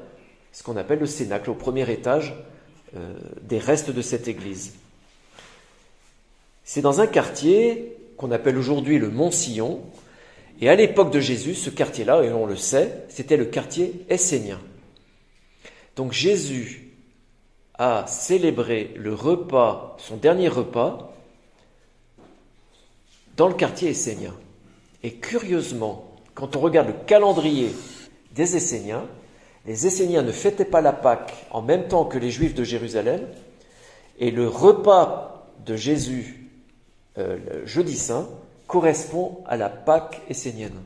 [0.57, 2.35] ce qu'on appelle le Cénacle, au premier étage
[2.97, 4.73] euh, des restes de cette église.
[6.65, 9.83] C'est dans un quartier qu'on appelle aujourd'hui le Mont-Sillon,
[10.63, 14.59] et à l'époque de Jésus, ce quartier-là, et on le sait, c'était le quartier essénien.
[15.95, 16.86] Donc Jésus
[17.79, 21.13] a célébré le repas, son dernier repas,
[23.37, 24.35] dans le quartier essénien.
[25.03, 27.71] Et curieusement, quand on regarde le calendrier
[28.33, 29.05] des Esséniens,
[29.67, 33.27] les Esséniens ne fêtaient pas la Pâque en même temps que les Juifs de Jérusalem,
[34.19, 36.47] et le repas de Jésus
[37.19, 38.29] euh, le jeudi saint
[38.67, 40.79] correspond à la Pâque essénienne.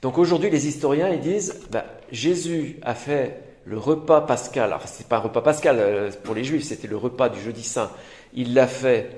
[0.00, 4.64] Donc aujourd'hui, les historiens ils disent bah, Jésus a fait le repas pascal.
[4.64, 7.62] Alors c'est pas un repas pascal euh, pour les Juifs, c'était le repas du jeudi
[7.62, 7.90] saint.
[8.34, 9.10] Il l'a fait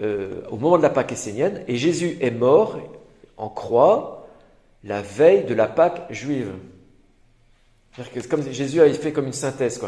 [0.00, 2.78] euh, au moment de la Pâque essénienne, et Jésus est mort
[3.36, 4.28] en croix
[4.84, 6.52] la veille de la Pâque juive.
[8.30, 9.80] Comme Jésus a fait comme une synthèse.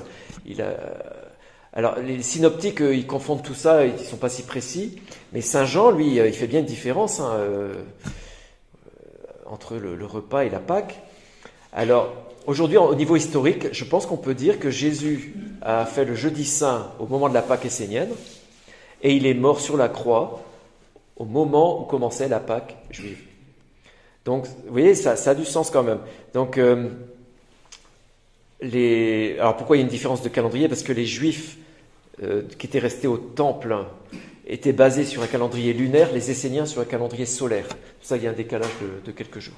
[0.44, 0.76] Il a,
[1.72, 5.00] alors les synoptiques, euh, ils confondent tout ça, ils ne sont pas si précis,
[5.33, 7.38] mais Saint Jean, lui, il fait bien une différence hein,
[9.46, 11.00] entre le, repas et la Pâque.
[11.77, 12.15] Alors,
[12.47, 16.45] aujourd'hui, au niveau historique, je pense qu'on peut dire que Jésus a fait le jeudi
[16.45, 18.11] saint au moment de la Pâque essénienne,
[19.03, 20.45] et il est mort sur la croix
[21.17, 23.19] au moment où commençait la Pâque juive.
[24.25, 25.99] Donc, vous voyez, ça, a du sens quand même.
[26.33, 26.91] Donc, euh,
[28.63, 30.69] alors pourquoi il y a une différence de calendrier?
[30.69, 31.59] Parce que les Juifs
[32.23, 33.77] euh, qui étaient restés au temple
[34.47, 37.67] étaient basés sur un calendrier lunaire, les Esséniens sur un calendrier solaire.
[38.01, 38.71] Ça, il y a un décalage
[39.05, 39.55] de quelques jours.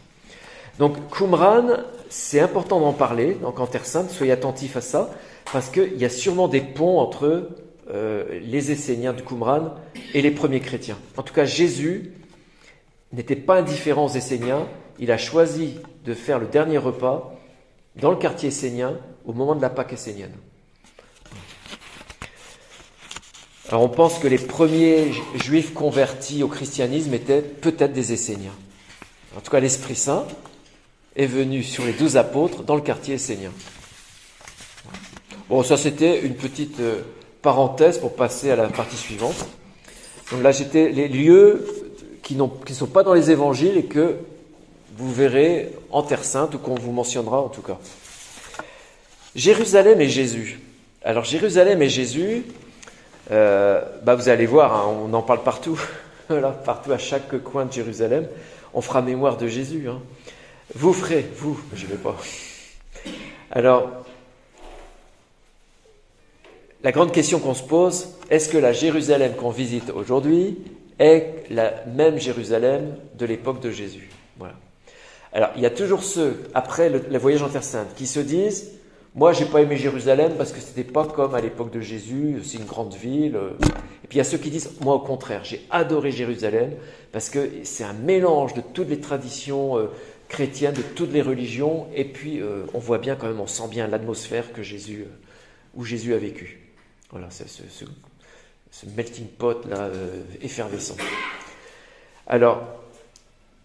[0.78, 1.68] Donc, Qumran,
[2.08, 5.10] c'est important d'en parler, donc en Terre Sainte, soyez attentifs à ça,
[5.52, 7.50] parce qu'il y a sûrement des ponts entre
[7.90, 9.74] euh, les Esséniens de Qumran
[10.12, 10.98] et les premiers chrétiens.
[11.16, 12.12] En tout cas, Jésus
[13.12, 14.66] n'était pas indifférent aux Esséniens,
[14.98, 17.34] il a choisi de faire le dernier repas
[17.96, 20.32] dans le quartier essénien au moment de la Pâque essénienne.
[23.68, 28.54] Alors on pense que les premiers juifs convertis au christianisme étaient peut-être des Esséniens.
[29.36, 30.24] En tout cas, l'Esprit Saint
[31.16, 33.50] est venu sur les douze apôtres dans le quartier essénien.
[35.48, 37.02] Bon, ça c'était une petite euh,
[37.42, 39.46] parenthèse pour passer à la partie suivante.
[40.32, 41.64] Donc là, j'étais les lieux
[42.22, 44.16] qui ne sont pas dans les évangiles et que
[44.96, 47.78] vous verrez en Terre Sainte ou qu'on vous mentionnera en tout cas.
[49.36, 50.58] Jérusalem et Jésus.
[51.04, 52.44] Alors Jérusalem et Jésus,
[53.30, 55.80] euh, bah vous allez voir, hein, on en parle partout,
[56.28, 58.26] voilà, partout à chaque coin de Jérusalem.
[58.74, 59.88] On fera mémoire de Jésus.
[59.88, 60.00] Hein.
[60.74, 62.16] Vous ferez, vous, je ne vais pas.
[63.52, 64.04] Alors,
[66.82, 70.58] la grande question qu'on se pose, est-ce que la Jérusalem qu'on visite aujourd'hui
[70.98, 74.10] est la même Jérusalem de l'époque de Jésus?
[74.38, 74.54] Voilà.
[75.32, 78.72] Alors, il y a toujours ceux, après le, voyage en Terre Sainte, qui se disent
[79.14, 82.58] Moi, j'ai pas aimé Jérusalem parce que c'était pas comme à l'époque de Jésus, c'est
[82.58, 83.38] une grande ville.
[84.04, 86.72] Et puis il y a ceux qui disent Moi, au contraire, j'ai adoré Jérusalem
[87.12, 89.90] parce que c'est un mélange de toutes les traditions euh,
[90.28, 93.68] chrétiennes, de toutes les religions, et puis euh, on voit bien quand même, on sent
[93.70, 95.10] bien l'atmosphère que Jésus, euh,
[95.74, 96.60] où Jésus a vécu.
[97.10, 97.62] Voilà, c'est ce,
[98.70, 99.90] ce, melting pot là,
[100.42, 100.96] effervescent.
[102.26, 102.62] Alors,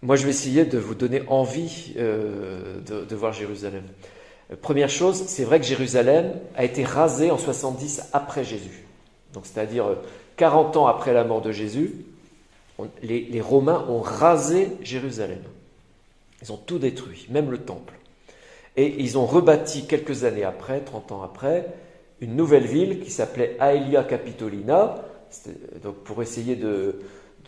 [0.04, 3.84] moi, je vais essayer de vous donner envie euh, de, voir Jérusalem.
[4.52, 8.84] Euh, première chose, c'est vrai que Jérusalem a été rasée en 70 après Jésus.
[9.34, 9.86] Donc, c'est-à-dire
[10.38, 11.94] 40 euh, ans après la mort de Jésus,
[13.04, 15.44] les, Romains ont rasé Jérusalem.
[16.42, 17.94] Ils ont tout détruit, même le temple.
[18.78, 21.68] Et ils ont rebâti quelques années après, 30 ans après,
[22.22, 25.04] une nouvelle ville qui s'appelait Aelia Capitolina,
[25.84, 26.58] donc pour essayer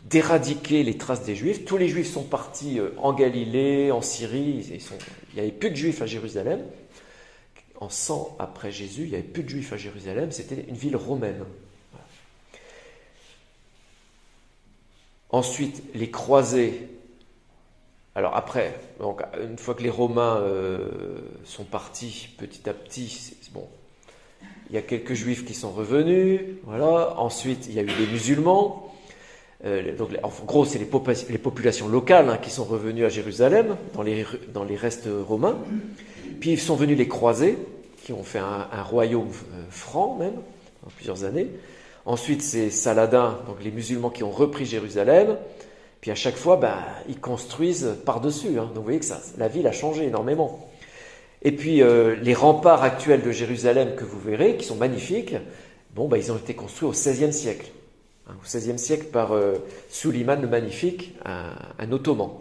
[0.06, 1.65] d'éradiquer les traces des Juifs.
[1.65, 4.65] Tous les Juifs sont partis euh, en Galilée, en Syrie.
[4.69, 6.62] il n'y avait plus de Juifs à Jérusalem.
[7.79, 10.32] En 100 après Jésus, il n'y avait plus de Juifs à Jérusalem.
[10.32, 11.43] C'était une ville romaine.
[15.29, 16.92] Ensuite, les croisés.
[18.15, 20.88] Alors après, donc, une fois que les Romains euh,
[21.45, 23.67] sont partis petit à petit, bon,
[24.69, 26.41] il y a quelques Juifs qui sont revenus.
[26.63, 27.19] Voilà.
[27.19, 28.93] Ensuite, il y a eu des musulmans.
[29.65, 34.04] Euh, donc, en gros, c'est les, populations locales hein, qui sont revenues à Jérusalem, dans
[34.04, 35.58] les, dans les restes romains.
[36.39, 37.58] Puis ils sont venus les croisés,
[38.04, 40.36] qui ont fait un, royaume euh, franc même,
[40.86, 41.47] en plusieurs années.
[42.06, 45.38] Ensuite, c'est Saladin, donc les musulmans qui ont repris Jérusalem.
[46.04, 48.60] Puis à chaque fois, ben, ils construisent par-dessus.
[48.60, 48.66] Hein.
[48.66, 49.06] Donc vous voyez que
[49.38, 50.68] la ville a changé énormément.
[51.44, 55.34] Et puis euh, les remparts actuels de Jérusalem que vous verrez, qui sont magnifiques,
[55.96, 57.72] bon, ben, ils ont été construits au XVIe siècle.
[58.28, 59.54] Hein, au XVIe siècle par euh,
[59.88, 62.32] Suleiman le Magnifique, un, ottoman.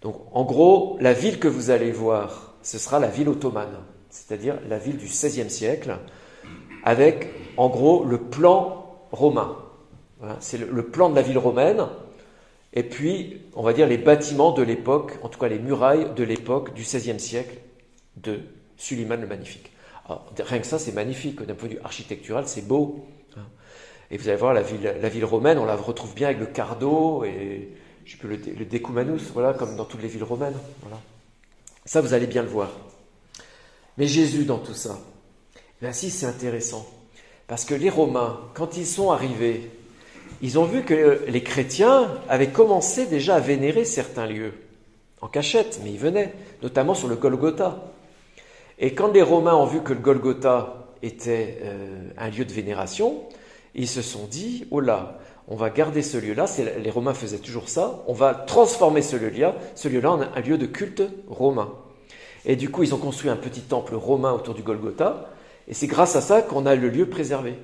[0.00, 3.76] Donc en gros, la ville que vous allez voir, ce sera la ville ottomane,
[4.08, 5.98] c'est-à-dire la ville du XVIe siècle,
[6.84, 9.58] avec en gros le plan romain.
[10.40, 11.84] C'est le, plan de la ville romaine,
[12.74, 16.24] et puis on va dire les bâtiments de l'époque, en tout cas les murailles de
[16.24, 17.56] l'époque du XVIe siècle
[18.16, 18.40] de
[18.76, 19.70] Suleiman le Magnifique.
[20.38, 23.06] rien que ça, c'est magnifique, d'un point de vue architectural, c'est beau.
[24.10, 27.70] Et vous allez voir, la ville, romaine, on la retrouve bien avec le cardo et
[28.22, 30.56] le, le decoumanus, voilà, comme dans toutes les villes romaines.
[30.82, 31.00] Voilà.
[31.86, 32.70] Ça, vous allez bien le voir.
[33.96, 34.98] Mais Jésus dans tout ça
[35.80, 36.86] Ben si, c'est intéressant.
[37.46, 39.70] Parce que les Romains, quand ils sont arrivés,
[40.44, 44.52] ils ont vu que les chrétiens avaient commencé déjà à vénérer certains lieux,
[45.22, 47.82] en cachette, mais ils venaient, notamment sur le Golgotha.
[48.78, 53.22] Et quand les Romains ont vu que le Golgotha était euh, un lieu de vénération,
[53.74, 56.44] ils se sont dit, oh là, on va garder ce lieu-là,
[56.78, 60.58] les Romains faisaient toujours ça, on va transformer ce lieu-là, ce lieu-là en un lieu
[60.58, 61.72] de culte romain.
[62.44, 65.30] Et du coup, ils ont construit un petit temple romain autour du Golgotha,
[65.68, 67.54] et c'est grâce à ça qu'on a le lieu préservé.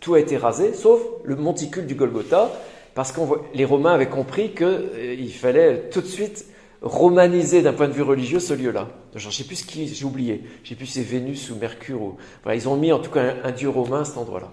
[0.00, 2.50] Tout a été rasé, sauf le monticule du Golgotha,
[2.94, 3.20] parce que
[3.54, 6.46] les Romains avaient compris qu'il euh, fallait tout de suite
[6.82, 8.88] romaniser d'un point de vue religieux ce lieu-là.
[9.14, 10.44] Je ne sais plus ce qui, j'ai oublié.
[10.64, 12.16] Je sais plus si c'est Vénus ou Mercure.
[12.52, 14.50] Ils ont mis en tout cas un, dieu romain à cet endroit-là,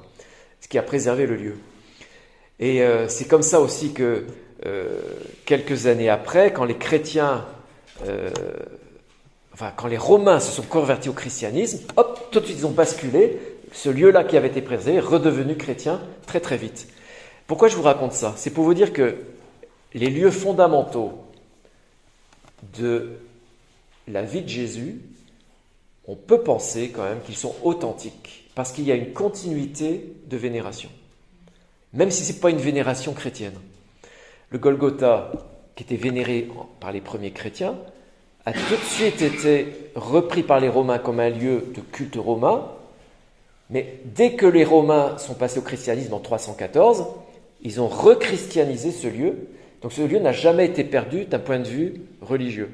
[0.59, 1.55] ce qui a préservé le lieu.
[2.59, 4.25] Et euh, c'est comme ça aussi que
[4.65, 4.99] euh,
[5.45, 7.45] quelques années après, quand les chrétiens,
[9.53, 12.71] enfin quand les Romains se sont convertis au christianisme, hop, tout de suite ils ont
[12.71, 13.39] basculé.
[13.71, 16.87] Ce lieu-là qui avait été préservé est redevenu chrétien très très vite.
[17.47, 18.33] Pourquoi je vous raconte ça?
[18.37, 19.17] C'est pour vous dire que
[19.93, 21.23] les lieux fondamentaux
[22.77, 23.17] de
[24.07, 25.01] la vie de Jésus,
[26.07, 30.37] on peut penser quand même qu'ils sont authentiques, parce qu'il y a une continuité de
[30.37, 30.89] vénération,
[31.93, 33.55] même si ce n'est pas une vénération chrétienne.
[34.49, 35.31] Le Golgotha,
[35.75, 36.49] qui était vénéré
[36.79, 37.77] par les premiers chrétiens,
[38.45, 42.71] a tout de suite été repris par les Romains comme un lieu de culte romain,
[43.69, 47.05] mais dès que les Romains sont passés au christianisme en 314,
[47.61, 49.47] ils ont rechristianisé ce lieu
[49.81, 52.71] donc ce lieu n'a jamais été perdu d'un point de vue religieux.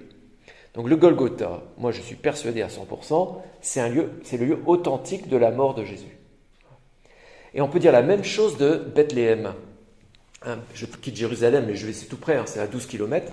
[0.74, 4.60] Donc le Golgotha, moi je suis persuadé à 100%, c'est un lieu, c'est le lieu
[4.66, 6.18] authentique de la mort de Jésus.
[7.54, 9.54] Et on peut dire la même chose de Bethléem.
[10.46, 13.32] Hein, je quitte Jérusalem, mais je vais c'est tout près, hein, c'est à 12 km.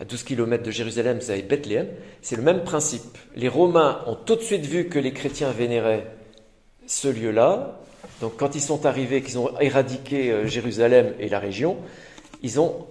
[0.00, 1.86] À 12 km de Jérusalem, avez Bethléem.
[2.20, 3.16] C'est le même principe.
[3.36, 6.06] Les Romains ont tout de suite vu que les chrétiens vénéraient
[6.92, 7.80] ce lieu-là.
[8.20, 11.78] Donc quand ils sont arrivés, qu'ils ont éradiqué euh, Jérusalem et la région,
[12.42, 12.86] ils ont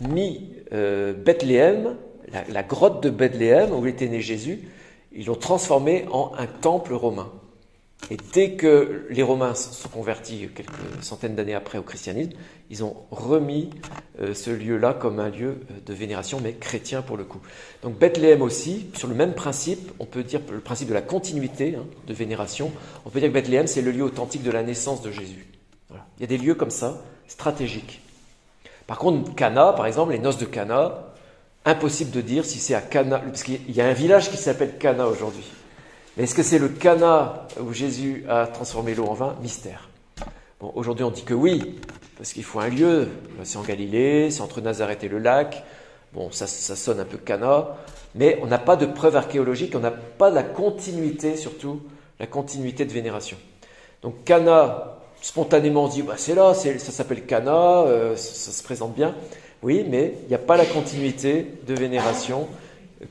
[0.00, 1.96] mis euh, Bethléem,
[2.48, 4.60] la, grotte de Bethléem où était né Jésus,
[5.12, 7.30] ils l'ont transformé en un temple romain.
[8.10, 10.70] Et dès que les Romains sont convertis quelques
[11.02, 12.32] centaines d'années après au christianisme,
[12.70, 13.70] ils ont remis
[14.20, 17.40] euh, ce lieu-là comme un lieu euh, de vénération, mais chrétien pour le coup.
[17.82, 21.76] Donc Bethléem aussi, sur le même principe, on peut dire le principe de la continuité
[21.76, 22.72] hein, de vénération,
[23.04, 25.46] on peut dire que Bethléem, c'est le lieu authentique de la naissance de Jésus.
[25.90, 28.00] Il y a des lieux comme ça, stratégiques.
[28.86, 31.12] Par contre, Cana, par exemple, les noces de Cana,
[31.64, 34.78] impossible de dire si c'est à Cana, parce qu'il y a un village qui s'appelle
[34.78, 35.44] Cana aujourd'hui.
[36.20, 39.36] Est-ce que c'est le Cana où Jésus a transformé l'eau en vin?
[39.40, 39.88] Mystère.
[40.60, 41.76] Bon, aujourd'hui on dit que oui,
[42.18, 43.08] parce qu'il faut un lieu.
[43.42, 45.64] C'est en Galilée, c'est entre Nazareth et le lac.
[46.12, 47.68] Bon, ça, ça sonne un peu Cana,
[48.14, 51.80] mais on n'a pas de preuves archéologiques, on n'a pas la continuité, surtout
[52.18, 53.38] la continuité de vénération.
[54.02, 58.94] Donc Cana, spontanément on dit bah, c'est là, ça s'appelle Cana, euh, ça, se présente
[58.94, 59.14] bien.
[59.62, 62.46] Oui, mais il n'y a pas la continuité de vénération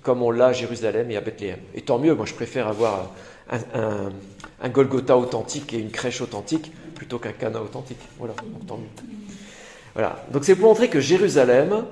[0.02, 1.60] comme on l'a à Jérusalem et à Bethléem.
[1.76, 3.12] Et tant mieux, moi je préfère avoir
[3.52, 8.00] un, Golgotha authentique et une crèche authentique plutôt qu'un Cana authentique.
[8.18, 8.90] Voilà, donc tant mieux.
[9.94, 11.86] Voilà, donc c'est pour montrer que Jérusalem,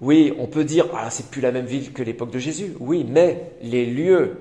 [0.00, 2.74] oui, on peut dire, ah, c'est plus la même ville que l'époque de Jésus.
[2.78, 4.36] Oui, mais les lieux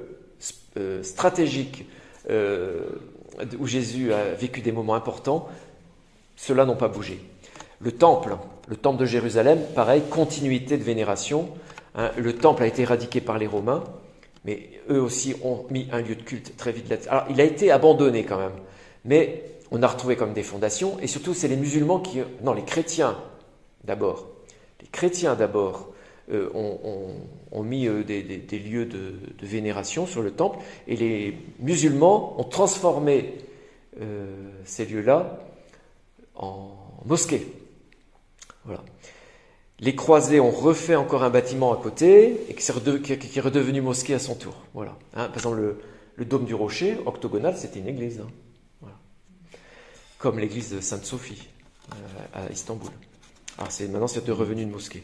[0.78, 1.86] euh, stratégiques,
[2.30, 2.82] euh,
[3.60, 5.48] où Jésus a vécu des moments importants,
[6.36, 7.20] ceux-là n'ont pas bougé.
[7.80, 8.36] Le temple,
[8.68, 11.50] le temple de Jérusalem, pareil, continuité de vénération.
[11.98, 13.84] Hein, le temple a été éradiqué par les Romains,
[14.46, 17.10] mais eux aussi ont mis un lieu de culte très vite là-dessus.
[17.10, 18.56] Alors, il a été abandonné quand même,
[19.04, 22.20] mais on a retrouvé comme des fondations, et surtout, c'est les musulmans qui.
[22.44, 23.18] Non, les chrétiens
[23.84, 24.28] d'abord.
[24.82, 25.90] Les chrétiens d'abord
[26.32, 32.44] euh, ont, mis euh, des, lieux de, vénération sur le temple, et les musulmans ont
[32.44, 33.34] transformé
[34.02, 35.40] euh, ces lieux-là
[36.36, 36.70] en
[37.06, 37.48] mosquées.
[38.66, 38.84] Voilà.
[39.80, 44.20] Les croisés ont refait encore un bâtiment à côté, et qui, est, redevenu mosquée à
[44.20, 44.56] son tour.
[44.74, 44.98] Voilà.
[45.14, 45.76] Hein, par exemple,
[46.16, 48.22] le, dôme du rocher, octogonal, c'était une église.
[48.22, 48.88] Hein.
[50.18, 51.48] Comme l'église de Sainte-Sophie
[52.34, 52.90] à Istanbul.
[53.60, 55.04] Alors maintenant, c'est revenu une mosquée.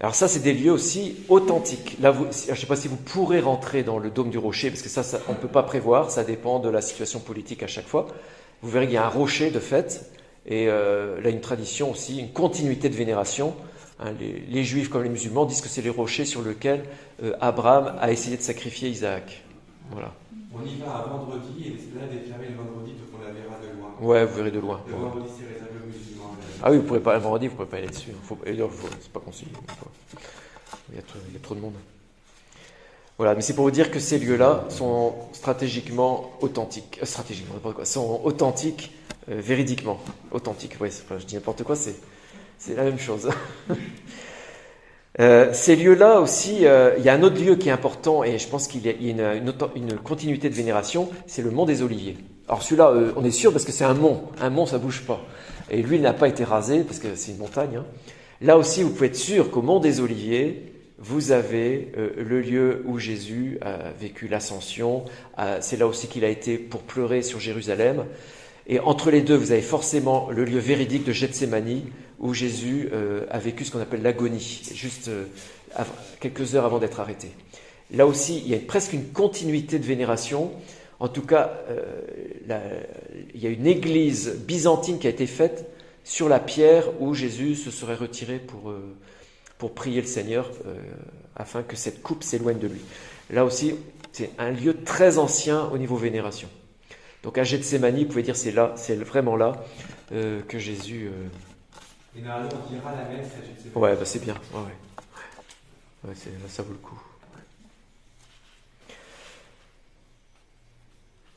[0.00, 1.96] Alors ça, c'est des lieux aussi authentiques.
[2.00, 4.82] Là, je ne sais pas si vous pourrez rentrer dans le dôme du rocher, parce
[4.82, 7.86] que ça, on ne peut pas prévoir, ça dépend de la situation politique à chaque
[7.86, 8.06] fois.
[8.62, 10.10] Vous verrez qu'il y a un rocher de fait,
[10.48, 13.54] et euh, là, une tradition aussi, une continuité de vénération.
[14.00, 16.84] Hein, les, juifs comme les musulmans disent que c'est les rochers sur lesquels
[17.22, 19.44] euh, Abraham a essayé de sacrifier Isaac.
[19.90, 20.12] Voilà.
[20.54, 23.56] On y va à vendredi, et là, est fermé le vendredi, donc on la verra
[23.60, 23.94] de loin.
[24.00, 24.80] Ouais, vous verrez de loin.
[24.86, 26.34] Le vendredi, c'est réservé aux musulmans.
[26.62, 28.10] Ah oui, vous pas, le vendredi, vous ne pouvez pas aller dessus.
[29.02, 29.50] C'est pas conseillé.
[30.90, 31.74] Il y, a trop, de monde.
[33.18, 37.76] Voilà, mais c'est pour vous dire que ces lieux-là sont stratégiquement authentiques, euh, stratégiquement, n'importe
[37.76, 38.92] quoi, sont authentiques,
[39.28, 40.00] véridiquement,
[40.30, 40.76] authentiques.
[40.80, 43.28] Oui, je dis n'importe quoi, c'est la même chose.
[45.20, 48.38] Euh, ces lieux-là aussi, euh, il y a un autre lieu qui est important et
[48.38, 52.16] je pense qu'il y a, une, continuité de vénération, c'est le mont des Oliviers.
[52.46, 54.22] Alors celui-là, euh, on est sûr parce que c'est un mont.
[54.40, 55.20] Un mont, ça bouge pas.
[55.70, 57.78] Et lui, il n'a pas été rasé parce que c'est une montagne.
[57.78, 57.84] hein.
[58.40, 62.82] Là aussi, vous pouvez être sûr qu'au mont des Oliviers, vous avez euh, le lieu
[62.86, 65.04] où Jésus a vécu l'ascension.
[65.38, 68.04] Euh, c'est là aussi qu'il a été pour pleurer sur Jérusalem.
[68.68, 71.80] Et entre les deux, vous avez forcément le lieu véridique de Gethsemane,
[72.18, 75.24] où Jésus euh, a vécu ce qu'on appelle l'agonie, juste euh,
[76.20, 77.30] quelques heures avant d'être arrêté.
[77.90, 80.52] Là aussi, il y a presque une continuité de vénération.
[81.00, 82.02] En tout cas, euh,
[83.34, 85.64] il y a une église byzantine qui a été faite
[86.04, 88.74] sur la pierre où Jésus se serait retiré pour,
[89.56, 90.50] pour prier le Seigneur
[91.36, 92.80] afin que cette coupe s'éloigne de lui.
[93.30, 93.74] Là aussi,
[94.12, 96.48] c'est un lieu très ancien au niveau vénération.
[97.22, 99.52] Donc à Gethsemane, vous pouvez dire c'est là, c'est vraiment là
[100.12, 101.08] euh, que Jésus.
[101.12, 103.82] euh, Et normalement, on dira la messe à Gethsemane.
[103.82, 104.34] Ouais, bah c'est bien.
[104.54, 106.08] Ouais, ouais.
[106.08, 107.00] Ouais, c'est- là, ça vaut le coup.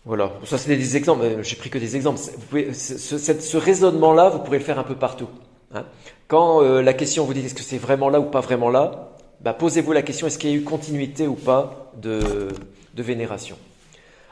[0.05, 0.31] Voilà.
[0.45, 1.43] Ça, c'est des exemples.
[1.43, 2.19] J'ai pris que des exemples.
[2.19, 5.29] Vous pouvez, ce, ce- cette- ce raisonnement-là, vous pourrez le faire un peu partout.
[5.73, 5.85] hein.
[6.27, 9.09] Quand euh, la question vous dit est-ce que c'est vraiment là ou pas vraiment là,
[9.41, 12.49] bah, posez-vous la question est-ce qu'il y a eu continuité ou pas de,
[12.93, 13.57] de vénération?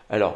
[0.09, 0.35] Alors,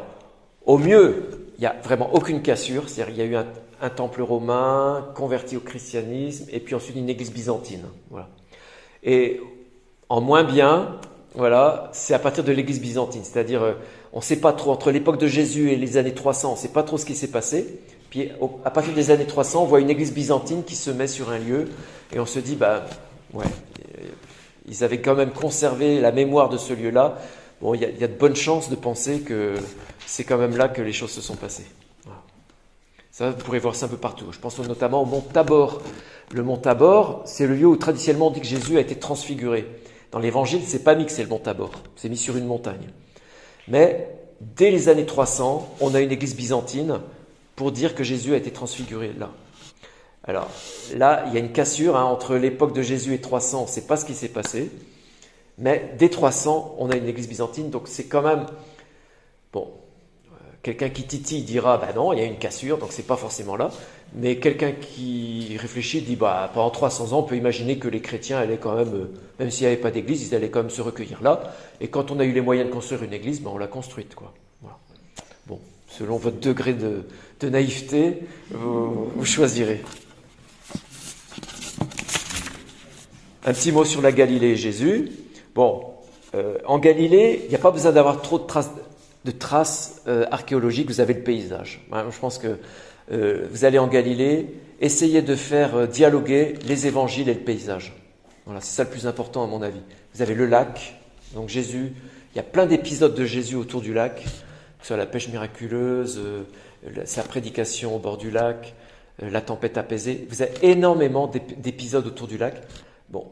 [0.66, 1.24] au mieux,
[1.58, 5.58] il n'y a vraiment aucune cassure, c'est-à-dire il y a eu un, temple romain converti
[5.58, 7.84] au christianisme et puis ensuite une église byzantine.
[8.10, 8.28] Voilà.
[9.02, 9.42] Et
[10.08, 10.98] en moins bien,
[11.34, 13.72] voilà, c'est à partir de l'église byzantine, c'est-à-dire euh,
[14.14, 16.56] on ne sait pas trop entre l'époque de Jésus et les années 300, on ne
[16.56, 17.78] sait pas trop ce qui s'est passé.
[18.08, 18.30] Puis
[18.64, 21.38] à partir des années 300, on voit une église byzantine qui se met sur un
[21.38, 21.68] lieu
[22.14, 22.86] et on se dit bah
[23.34, 24.06] ouais, euh,
[24.66, 27.18] ils avaient quand même conservé la mémoire de ce lieu-là.
[27.60, 29.56] Bon, il y a de bonnes chances de penser que
[30.06, 31.66] c'est quand même là que les choses se sont passées.
[33.14, 34.26] Ça, vous pourrez voir ça un peu partout.
[34.32, 35.80] Je pense notamment au mont Tabor.
[36.32, 39.68] Le mont Tabor, c'est le lieu où traditionnellement on dit que Jésus a été transfiguré.
[40.10, 41.70] Dans l'évangile, c'est pas mis que c'est le mont Tabor.
[41.94, 42.88] C'est mis sur une montagne.
[43.68, 44.08] Mais
[44.40, 46.98] dès les années 300, on a une église byzantine
[47.54, 49.30] pour dire que Jésus a été transfiguré là.
[50.24, 50.48] Alors
[50.96, 53.86] là, il y a une cassure hein, entre l'époque de Jésus et 300, on ne
[53.86, 54.72] pas ce qui s'est passé.
[55.58, 58.46] Mais dès 300, on a une église byzantine, donc c'est quand même.
[59.52, 59.70] Bon,
[60.64, 63.54] quelqu'un qui titille dira bah non, il y a une cassure, donc c'est pas forcément
[63.54, 63.70] là.
[64.14, 68.38] Mais quelqu'un qui réfléchit dit bah pendant 300 ans, on peut imaginer que les chrétiens
[68.38, 70.82] allaient quand même, euh, même s'il n'y avait pas d'église, ils allaient quand même se
[70.82, 71.54] recueillir là.
[71.80, 74.14] Et quand on a eu les moyens de construire une église, ben on l'a construite,
[74.14, 74.32] quoi.
[75.46, 77.04] Bon, selon votre degré de,
[77.42, 79.82] naïveté, vous, vous choisirez.
[83.44, 85.12] Un petit mot sur la Galilée et Jésus.
[85.54, 85.84] Bon,
[86.34, 88.70] euh, en Galilée, il n'y a pas besoin d'avoir trop de traces,
[89.24, 91.86] de traces euh, archéologiques, vous avez le paysage.
[91.92, 92.58] Hein, je pense que
[93.12, 94.46] euh, vous allez en Galilée,
[94.80, 97.94] essayez de faire euh, dialoguer les évangiles et le paysage.
[98.44, 99.80] Voilà, c'est ça le plus important à mon avis.
[100.14, 101.00] Vous avez le lac,
[101.34, 101.92] donc Jésus,
[102.34, 104.28] il y a plein d'épisodes de Jésus autour du lac, que
[104.82, 106.20] ce soit la pêche miraculeuse,
[107.04, 108.74] sa prédication au bord du lac,
[109.22, 110.26] la tempête apaisée.
[110.28, 112.60] Vous avez énormément d'ép- d'épisodes autour du lac.
[113.08, 113.28] Bon,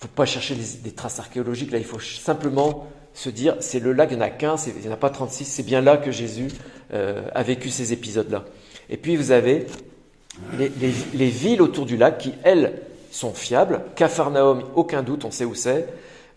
[0.00, 4.10] faut pas chercher des, traces archéologiques, là il faut simplement se dire, c'est le lac,
[4.10, 6.10] il n'y en a qu'un, il n'y en a pas 36, c'est bien là que
[6.10, 6.48] Jésus
[6.92, 8.44] euh, a vécu ces épisodes-là.
[8.90, 9.66] Et puis vous avez
[10.58, 13.80] les, les- les villes autour du lac qui, elles, sont fiables.
[13.94, 15.88] Capharnaüm, aucun doute, on sait où c'est.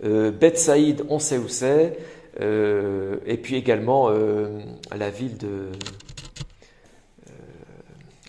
[0.06, 1.98] Euh, Bethsaïde, on sait où c'est.
[2.40, 4.10] Euh, et puis également
[4.96, 5.72] la ville de...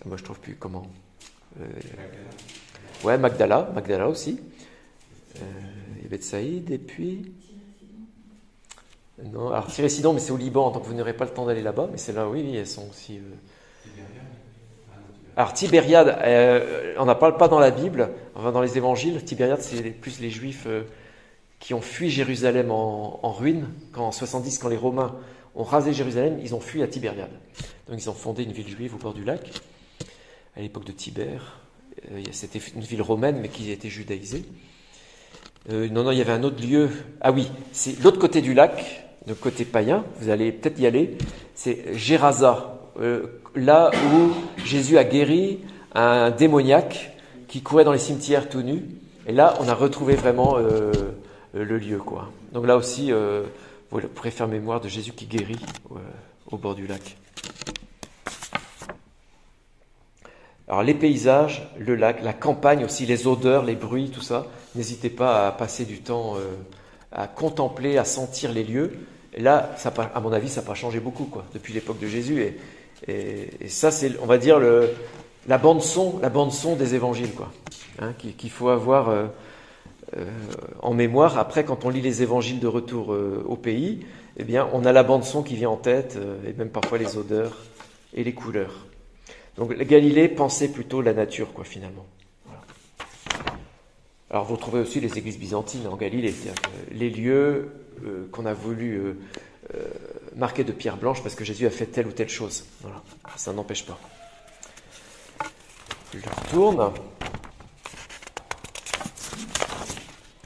[0.05, 0.85] moi je trouve plus comment.
[3.05, 4.37] Ouais, Magdala, Magdala aussi.
[5.37, 5.71] Euh,
[6.11, 7.31] Bethsaïde, et puis...
[9.23, 11.87] Non, alors Tyré-Sidon, mais c'est au Liban, donc vous n'aurez pas le temps d'aller là-bas,
[11.91, 13.17] mais c'est là, oui, elles sont aussi...
[13.17, 13.91] euh,
[15.37, 19.23] alors Tibériade, euh, on n'en parle pas dans la Bible, enfin dans les évangiles.
[19.23, 20.83] Tibériade, c'est plus les Juifs euh,
[21.59, 23.69] qui ont fui Jérusalem en, ruine.
[23.93, 25.15] Quand en 70, quand les Romains
[25.55, 27.31] ont rasé Jérusalem, ils ont fui à Tibériade.
[27.87, 29.49] Donc ils ont fondé une ville juive au bord du lac,
[30.57, 31.61] à l'époque de Tibère.
[32.31, 34.43] C'était une ville romaine, mais qui était judaïsée.
[35.69, 36.89] Euh, non, non, il y avait un autre lieu.
[37.21, 40.03] Ah oui, c'est l'autre côté du lac, le côté païen.
[40.19, 41.17] Vous allez peut-être y aller.
[41.53, 44.31] C'est Gérasa, euh, là où
[44.63, 45.59] Jésus a guéri
[45.93, 47.15] un démoniaque
[47.47, 48.85] qui courait dans les cimetières tout nu.
[49.27, 50.91] Et là, on a retrouvé vraiment euh,
[51.53, 52.01] le lieu.
[52.53, 55.59] Donc là aussi, vous pourrez faire mémoire de Jésus qui guérit
[56.49, 57.17] au bord du lac.
[60.71, 64.47] Alors les paysages, le lac, la campagne aussi, les odeurs, les bruits, tout ça.
[64.73, 66.47] N'hésitez pas à passer du temps euh,
[67.11, 68.93] à contempler, à sentir les lieux.
[69.37, 69.75] Là,
[70.15, 72.55] à mon avis, ça n'a pas changé beaucoup depuis l'époque de Jésus.
[73.05, 74.61] Et, ça, c'est, on va dire,
[75.47, 76.21] la bande son,
[76.77, 77.51] des évangiles, quoi,
[77.99, 79.25] hein, qu'il faut avoir euh,
[80.15, 80.23] euh,
[80.81, 81.37] en mémoire.
[81.37, 83.13] Après, quand on lit les évangiles de retour
[83.45, 84.05] au pays,
[84.37, 86.17] eh bien, on a la bande son qui vient en tête,
[86.47, 87.57] et même parfois les odeurs
[88.13, 88.85] et les couleurs.
[89.57, 92.05] Donc, Galilée pensait plutôt la nature, quoi, finalement.
[94.29, 96.33] Alors, vous trouvez aussi les églises byzantines en Galilée,
[96.91, 97.69] les lieux
[98.31, 99.17] qu'on a voulu
[100.35, 102.65] marquer de pierre blanche parce que Jésus a fait telle ou telle chose.
[103.35, 103.99] Ça n'empêche pas.
[106.13, 106.91] Je retourne.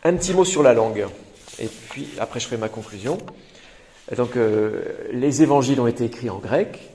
[0.03, 1.07] Un petit mot sur la langue.
[1.59, 3.17] Et puis après, je ferai ma conclusion.
[4.15, 6.91] Donc, euh, les évangiles ont été écrits en grec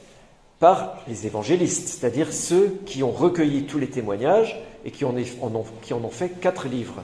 [0.61, 6.11] par les évangélistes, c'est-à-dire ceux qui ont recueilli tous les témoignages et qui en, ont,
[6.11, 7.03] fait quatre livres.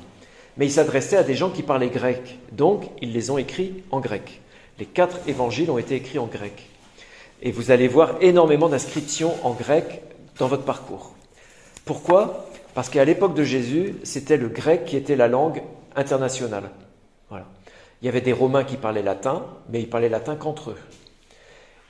[0.57, 4.00] Mais ils s'adressaient à des gens qui parlaient grec, donc ils les ont écrits en
[4.00, 4.42] grec.
[4.78, 6.68] Les quatre évangiles ont été écrits en grec.
[7.42, 10.02] Et vous allez voir énormément d'inscriptions en grec
[10.38, 11.14] dans votre parcours.
[11.86, 12.46] Pourquoi?
[12.74, 15.62] Parce qu'à l'époque de Jésus, c'était le grec qui était la langue
[15.94, 16.70] internationale.
[17.30, 17.46] Voilà.
[18.02, 20.78] Il y avait des Romains qui parlaient latin, mais ils parlaient latin qu'entre eux.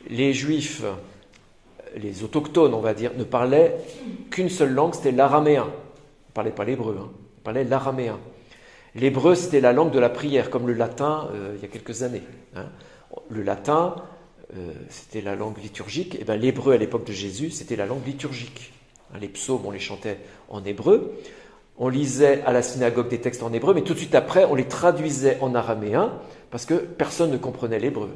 [0.08, 0.84] Les Juifs,
[1.96, 3.76] les autochtones, on va dire, ne parlaient
[4.30, 5.66] qu'une seule langue, c'était l'araméen.
[5.66, 7.10] Ils ne parlaient pas l'hébreu, hein.
[7.38, 8.18] ils parlaient l'araméen.
[8.94, 12.02] L'hébreu, c'était la langue de la prière, comme le latin euh, il y a quelques
[12.02, 12.22] années.
[12.54, 12.66] Hein.
[13.28, 13.94] Le latin,
[14.56, 16.14] euh, c'était la langue liturgique.
[16.14, 18.72] Et ben, l'hébreu à l'époque de Jésus, c'était la langue liturgique.
[19.12, 20.18] Hein, les psaumes, on les chantait
[20.48, 21.12] en hébreu.
[21.78, 24.54] On lisait à la synagogue des textes en hébreu, mais tout de suite après, on
[24.54, 26.12] les traduisait en araméen
[26.50, 28.10] parce que personne ne comprenait l'hébreu.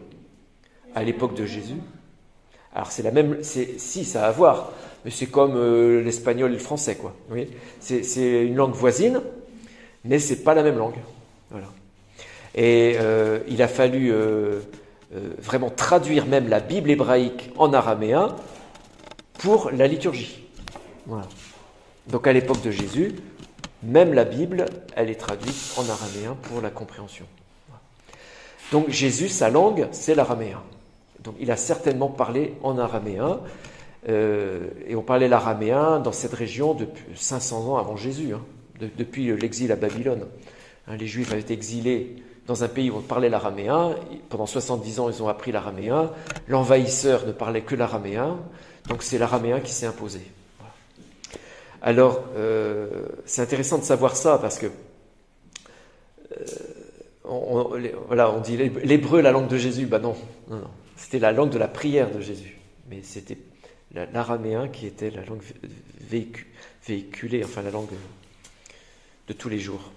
[0.94, 1.76] À l'époque de Jésus.
[2.74, 4.72] Alors c'est la même, si ça a à voir,
[5.04, 7.14] mais c'est comme euh, l'espagnol et le français, quoi.
[7.80, 9.20] c'est une langue voisine,
[10.04, 10.98] mais c'est pas la même langue.
[11.50, 11.66] Voilà.
[12.54, 14.60] Et euh, il a fallu euh,
[15.38, 18.36] vraiment traduire même la Bible hébraïque en araméen
[19.38, 20.44] pour la liturgie.
[22.08, 23.16] Donc à l'époque de Jésus,
[23.82, 27.24] même la Bible, elle est traduite en araméen pour la compréhension.
[28.70, 30.62] Donc Jésus, sa langue, c'est l'araméen.
[31.24, 33.40] Donc il a certainement parlé en araméen,
[34.08, 38.40] euh, et on parlait l'araméen dans cette région depuis 500 ans avant Jésus, hein,
[38.96, 40.26] depuis l'exil à Babylone.
[40.88, 42.16] Hein, les Juifs avaient été exilés
[42.46, 43.94] dans un pays où on parlait l'araméen.
[44.28, 46.10] Pendant 70 ans, ils ont appris l'araméen.
[46.48, 48.38] L'envahisseur ne parlait que l'araméen.
[48.88, 50.20] Donc c'est l'araméen qui s'est imposé.
[51.82, 52.88] Alors, euh,
[53.24, 54.66] c'est intéressant de savoir ça parce que,
[56.32, 59.86] euh, voilà, on dit l'hébreu, la langue de Jésus.
[59.86, 60.16] Ben non,
[60.48, 60.70] non, non.
[61.00, 62.58] C'était la langue de la prière de Jésus.
[62.90, 63.38] Mais c'était
[63.92, 65.42] l'araméen qui était la langue
[66.86, 67.88] véhiculée, enfin la langue
[69.26, 69.90] de tous les jours.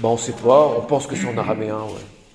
[0.00, 1.80] Bon, on ne sait pas, on pense que c'est en araméen.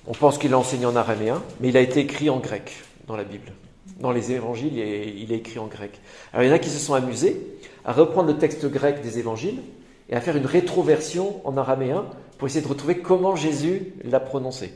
[0.06, 2.72] On pense qu'il a enseigné en araméen, mais il a été écrit en grec
[3.06, 3.52] dans la Bible
[4.00, 6.00] dans les évangiles, il est écrit en grec.
[6.32, 7.40] Alors il y en a qui se sont amusés
[7.84, 9.60] à reprendre le texte grec des évangiles
[10.08, 12.06] et à faire une rétroversion en araméen
[12.38, 14.72] pour essayer de retrouver comment Jésus l'a prononcé.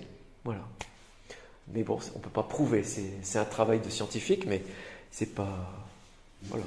[0.49, 0.62] Voilà.
[1.74, 4.62] Mais bon, on ne peut pas prouver, c'est un travail de scientifique, mais
[5.11, 5.84] c'est pas.
[6.44, 6.64] Voilà,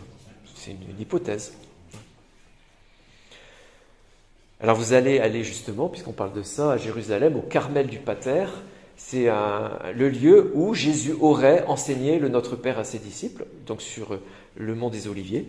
[0.54, 1.54] c'est une, hypothèse.
[4.60, 8.46] Alors vous allez aller justement, puisqu'on parle de ça, à Jérusalem, au Carmel du Pater,
[8.98, 14.20] c'est le lieu où Jésus aurait enseigné le Notre Père à ses disciples, donc sur
[14.58, 15.48] le mont des Oliviers.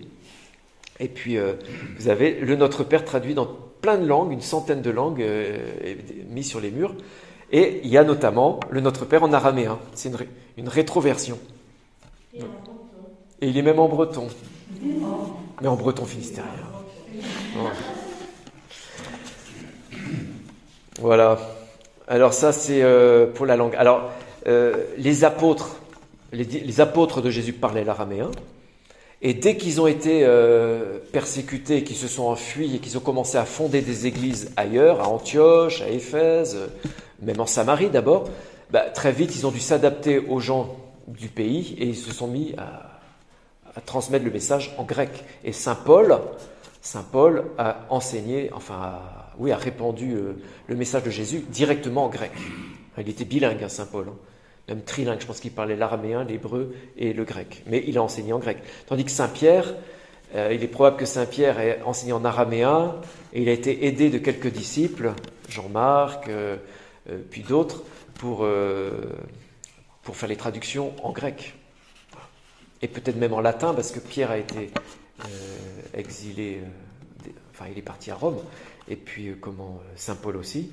[1.00, 1.52] Et puis, euh,
[1.98, 5.58] vous avez le Notre Père traduit dans plein de langues, une centaine de langues euh,
[6.30, 6.94] mis sur les murs.
[7.52, 9.78] Et il y a notamment le Notre Père en araméen.
[9.94, 10.10] C'est
[10.56, 11.38] une, rétroversion.
[12.34, 12.40] Et,
[13.42, 14.28] il est même en breton.
[15.60, 16.50] Mais en breton finistérien.
[20.98, 21.38] Voilà.
[22.08, 23.74] Alors ça, c'est euh, pour la langue.
[23.76, 24.10] Alors,
[24.46, 25.76] euh, les apôtres,
[26.32, 28.30] les, apôtres de Jésus parlaient l'araméen.
[29.20, 33.38] Et dès qu'ils ont été euh, persécutés, qu'ils se sont enfuis et qu'ils ont commencé
[33.38, 36.58] à fonder des églises ailleurs, à Antioche, à Éphèse,
[37.22, 38.28] même en Samarie d'abord,
[38.70, 40.76] bah, très vite ils ont dû s'adapter aux gens
[41.08, 43.00] du pays et ils se sont mis à,
[43.86, 45.24] transmettre le message en grec.
[45.44, 46.18] Et Saint Paul,
[46.82, 49.00] Saint Paul a enseigné, enfin
[49.38, 50.34] oui, a répandu euh,
[50.66, 52.32] le message de Jésus directement en grec.
[52.98, 54.16] Il était bilingue, hein, Saint Paul, hein.
[54.68, 55.20] même trilingue.
[55.20, 57.62] Je pense qu'il parlait l'araméen, l'hébreu et le grec.
[57.66, 58.58] Mais il a enseigné en grec.
[58.86, 59.74] Tandis que Saint Pierre,
[60.34, 62.96] euh, il est probable que Saint Pierre ait enseigné en araméen
[63.32, 65.12] et il a été aidé de quelques disciples,
[65.48, 66.56] Jean-Marc, euh,
[67.30, 67.82] puis d'autres,
[68.14, 68.46] pour,
[70.02, 71.54] pour faire les traductions en grec.
[72.80, 74.70] Et peut-être même en latin, parce que Pierre a été
[75.94, 76.60] exilé,
[77.52, 78.38] enfin il est parti à Rome,
[78.88, 80.70] et puis euh, comment euh, Saint Paul aussi.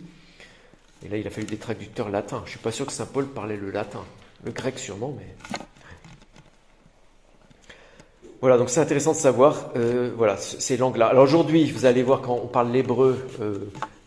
[1.05, 2.41] Et là, il a fallu des traducteurs latins.
[2.45, 4.03] Je suis pas sûr que Saint Paul parlait le latin,
[4.43, 5.35] le grec sûrement, mais
[8.41, 8.57] voilà.
[8.57, 11.07] Donc c'est intéressant de savoir, euh, voilà, ces langues-là.
[11.07, 13.27] Alors aujourd'hui, vous allez voir quand on parle l'hébreu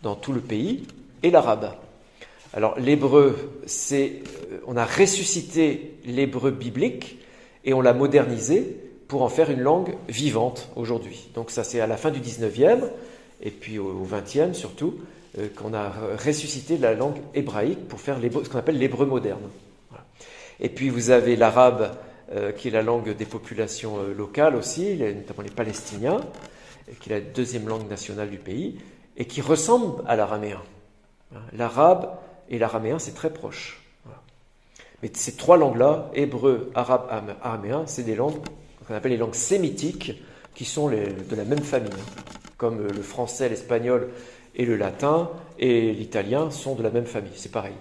[0.02, 0.86] dans tout le pays
[1.22, 1.74] et l'arabe.
[2.54, 3.36] Alors l'hébreu,
[3.66, 4.22] c'est,
[4.66, 7.18] on a ressuscité l'hébreu biblique
[7.64, 8.76] et on l'a modernisé
[9.08, 11.30] pour en faire une langue vivante aujourd'hui.
[11.34, 12.84] Donc ça c'est à la fin du 19e
[13.42, 14.94] et puis au 20e surtout
[15.38, 15.92] euh, qu'on a
[16.24, 19.48] ressuscité la langue hébraïque pour faire ce qu'on appelle l'hébreu moderne.
[20.60, 21.96] Et puis vous avez l'arabe
[22.34, 26.20] euh, qui est la langue des populations euh, locales aussi, notamment les Palestiniens,
[27.00, 28.78] qui est la deuxième langue nationale du pays
[29.16, 30.60] et qui ressemble à l'araméen.
[31.54, 32.18] L'arabe
[32.52, 33.82] et l'araméen c'est très proche.
[35.02, 38.38] Mais ces trois langues-là, hébreu, arabe, araméen, c'est des langues
[38.86, 40.12] qu'on appelle les langues sémitiques,
[40.54, 41.90] qui sont de la même famille,
[42.56, 44.10] comme euh, le français, l'espagnol
[44.54, 47.72] et le latin et l'italien sont de la même famille, c'est pareil.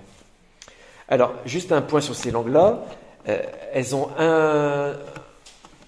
[1.09, 2.85] Alors, juste un point sur ces langues-là,
[3.27, 3.41] euh,
[3.73, 4.07] elles ont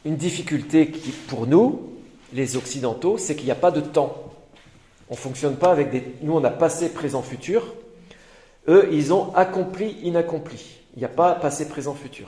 [0.06, 1.94] une difficulté qui, pour nous,
[2.34, 4.34] les occidentaux, c'est qu'il n'y a pas de temps.
[5.10, 6.04] On ne fonctionne pas avec des...
[6.22, 7.74] Nous, on a passé, présent, futur.
[8.68, 10.78] Eux, ils ont accompli, inaccompli.
[10.96, 12.28] Il n'y a pas passé, présent, futur.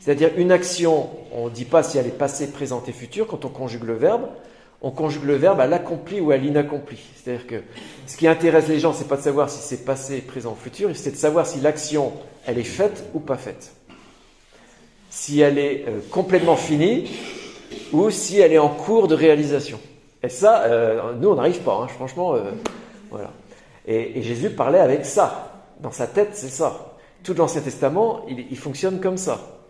[0.00, 3.44] C'est-à-dire une action, on ne dit pas si elle est passée, présente et future quand
[3.44, 4.26] on conjugue le verbe,
[4.80, 6.98] on conjugue le verbe à l'accompli ou à l'inaccompli.
[7.14, 7.62] C'est-à-dire que
[8.08, 10.90] ce qui intéresse les gens, c'est pas de savoir si c'est passé, présent ou futur,
[10.94, 12.12] c'est de savoir si l'action,
[12.46, 13.72] elle est faite ou pas faite.
[15.08, 17.08] Si elle est euh, complètement finie
[17.92, 19.78] ou si elle est en cours de réalisation.
[20.24, 22.34] Et ça, euh, nous, on n'arrive pas, hein, franchement.
[22.34, 22.50] Euh,
[23.10, 23.30] voilà.
[23.86, 25.64] Et, Jésus parlait avec ça.
[25.80, 26.96] Dans sa tête, c'est ça.
[27.22, 29.62] Tout l'Ancien Testament, il fonctionne comme ça.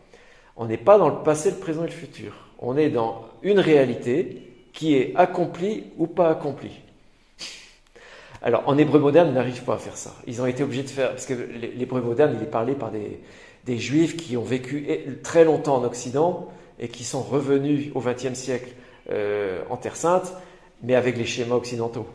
[0.57, 2.33] On n'est pas dans le passé, le présent et le futur.
[2.59, 6.81] On est dans une réalité qui est accomplie ou pas accomplie.
[8.43, 10.15] Alors, en hébreu moderne, ils n'arrivent pas à faire ça.
[10.27, 13.79] Ils ont été obligés de faire, parce que l'hébreu moderne, il est parlé par des,
[13.79, 14.89] juifs qui ont vécu
[15.23, 16.49] très longtemps en Occident
[16.81, 18.73] et qui sont revenus au XXe siècle
[19.11, 20.35] euh, en Terre Sainte,
[20.83, 22.07] mais avec les schémas occidentaux.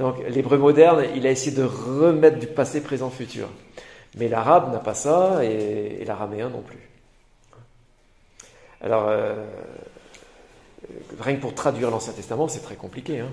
[0.00, 3.48] Donc, l'hébreu moderne, il a essayé de remettre du passé, présent, futur.
[4.16, 6.88] Mais l'arabe n'a pas ça et l'araméen non plus.
[8.80, 9.44] Alors, euh,
[11.20, 13.20] rien que pour traduire l'Ancien Testament, c'est très compliqué.
[13.20, 13.28] Hein.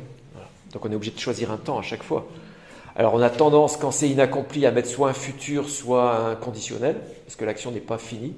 [0.74, 2.28] Donc on est obligé de choisir un temps à chaque fois.
[2.98, 6.98] Alors on a tendance, quand c'est inaccompli, à mettre soit un futur, soit un conditionnel,
[7.24, 8.36] parce que l'action n'est pas finie.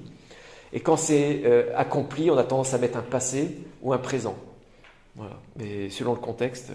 [0.72, 4.36] Et quand c'est euh, accompli, on a tendance à mettre un passé ou un présent.
[5.56, 6.70] Mais selon le contexte.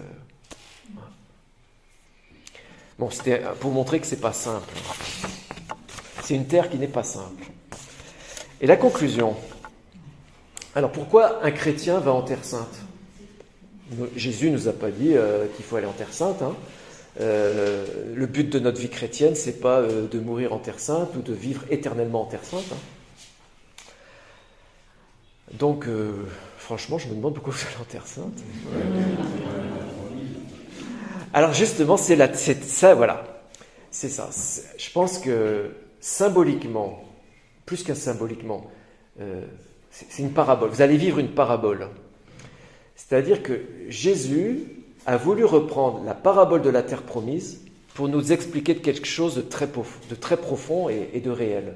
[2.98, 4.72] Bon, c'était pour montrer que c'est pas simple.
[6.22, 7.44] C'est une terre qui n'est pas simple.
[8.60, 9.36] Et la conclusion,
[10.74, 12.80] alors pourquoi un chrétien va en Terre Sainte?
[14.16, 16.42] Jésus ne nous a pas dit euh, qu'il faut aller en Terre Sainte.
[16.42, 16.54] Hein.
[17.20, 21.14] Euh, le but de notre vie chrétienne, c'est pas euh, de mourir en Terre Sainte
[21.16, 22.64] ou de vivre éternellement en Terre Sainte.
[22.72, 22.76] Hein.
[25.52, 25.86] Donc,
[26.58, 28.42] franchement, je me demande pourquoi vous allez en Terre Sainte.
[31.36, 32.16] Alors justement, c'est
[32.64, 33.22] ça, voilà,
[33.90, 34.30] c'est ça.
[34.78, 35.70] Je pense que
[36.00, 37.04] symboliquement,
[37.66, 38.70] plus qu'un symboliquement,
[39.90, 40.70] c'est une parabole.
[40.70, 41.88] Vous allez vivre une parabole.
[42.94, 43.60] C'est-à-dire que
[43.90, 44.60] Jésus
[45.04, 47.60] a voulu reprendre la parabole de la terre promise
[47.92, 51.74] pour nous expliquer quelque chose de très, de très profond et, de réel.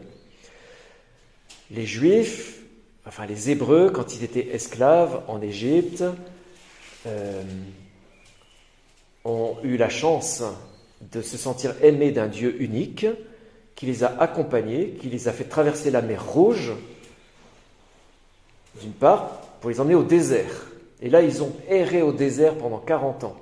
[1.70, 2.62] Les Juifs,
[3.04, 6.02] enfin les Hébreux, quand ils étaient esclaves en Égypte,
[7.06, 7.42] euh,
[9.24, 10.42] ont eu la chance
[11.12, 13.06] de se sentir aimés d'un Dieu unique,
[13.74, 16.72] qui les a accompagnés, qui les a fait traverser la mer Rouge
[18.80, 20.66] d'une part, pour les emmener au désert.
[21.02, 23.36] Et là, ils ont erré au désert pendant 40 ans.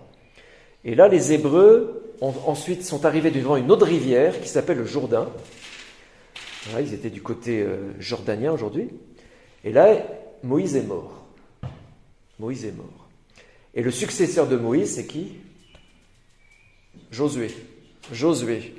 [0.85, 5.29] Et là, les Hébreux ensuite sont arrivés devant une autre rivière qui s'appelle le Jourdain.
[6.81, 8.89] ils étaient du côté euh, jordanien aujourd'hui.
[9.65, 9.97] Et là,
[10.43, 11.25] Moïse est mort.
[12.39, 13.09] Moïse est mort.
[13.75, 15.35] Et le successeur de Moïse, c'est qui?
[17.11, 17.55] Josué.
[18.13, 18.75] Josué.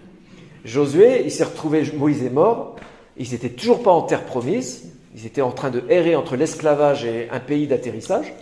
[0.65, 2.76] Josué, il s'est retrouvé, Moïse est mort,
[3.17, 7.05] ils n'étaient toujours pas en terre promise, ils étaient en train de errer entre l'esclavage
[7.05, 8.34] et un pays d'atterrissage.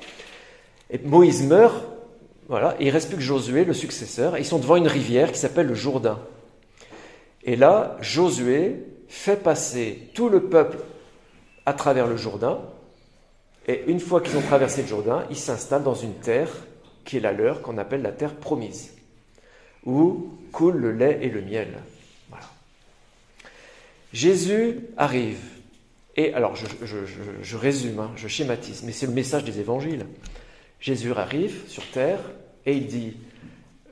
[0.89, 1.86] Et Moïse meurt,
[2.47, 5.32] voilà, et il reste plus que Josué, le successeur, et ils sont devant une rivière
[5.32, 6.19] qui s'appelle le Jourdain.
[7.43, 10.78] Et là, Josué fait passer tout le peuple
[11.65, 12.59] à travers le Jourdain,
[13.67, 16.49] et une fois qu'ils ont traversé le Jourdain, ils s'installent dans une terre
[17.03, 18.93] qui est la leur, qu'on appelle la terre promise,
[19.88, 21.79] où coule le lait et le miel.
[22.29, 22.45] Voilà.
[24.13, 25.39] Jésus arrive
[26.17, 30.07] et alors, je, résume, hein, je schématise, mais c'est le message des évangiles.
[30.79, 32.19] Jésus arrive sur terre
[32.65, 33.17] et il dit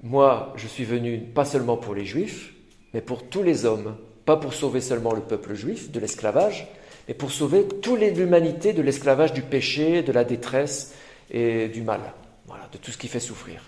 [0.02, 2.54] moi, je suis venu pas seulement pour les juifs,
[2.94, 6.68] mais pour tous les hommes, pas pour sauver seulement le peuple juif de l'esclavage,
[7.08, 10.96] mais pour sauver toute l'humanité de l'esclavage du péché, de la détresse
[11.30, 12.02] et du mal,
[12.48, 13.62] voilà, de tout ce qui fait souffrir.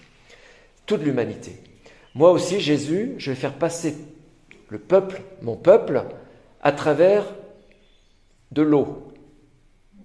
[0.87, 1.53] Toute l'humanité.
[2.17, 3.95] Moi aussi, Jésus, je vais faire passer
[4.69, 6.03] le peuple, mon peuple,
[6.63, 7.23] à travers
[8.51, 9.13] de l'eau.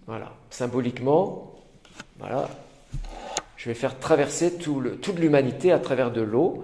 [0.07, 1.55] Voilà, symboliquement,
[2.19, 2.51] voilà,
[3.57, 6.63] je vais faire traverser toute l'humanité à travers de l'eau.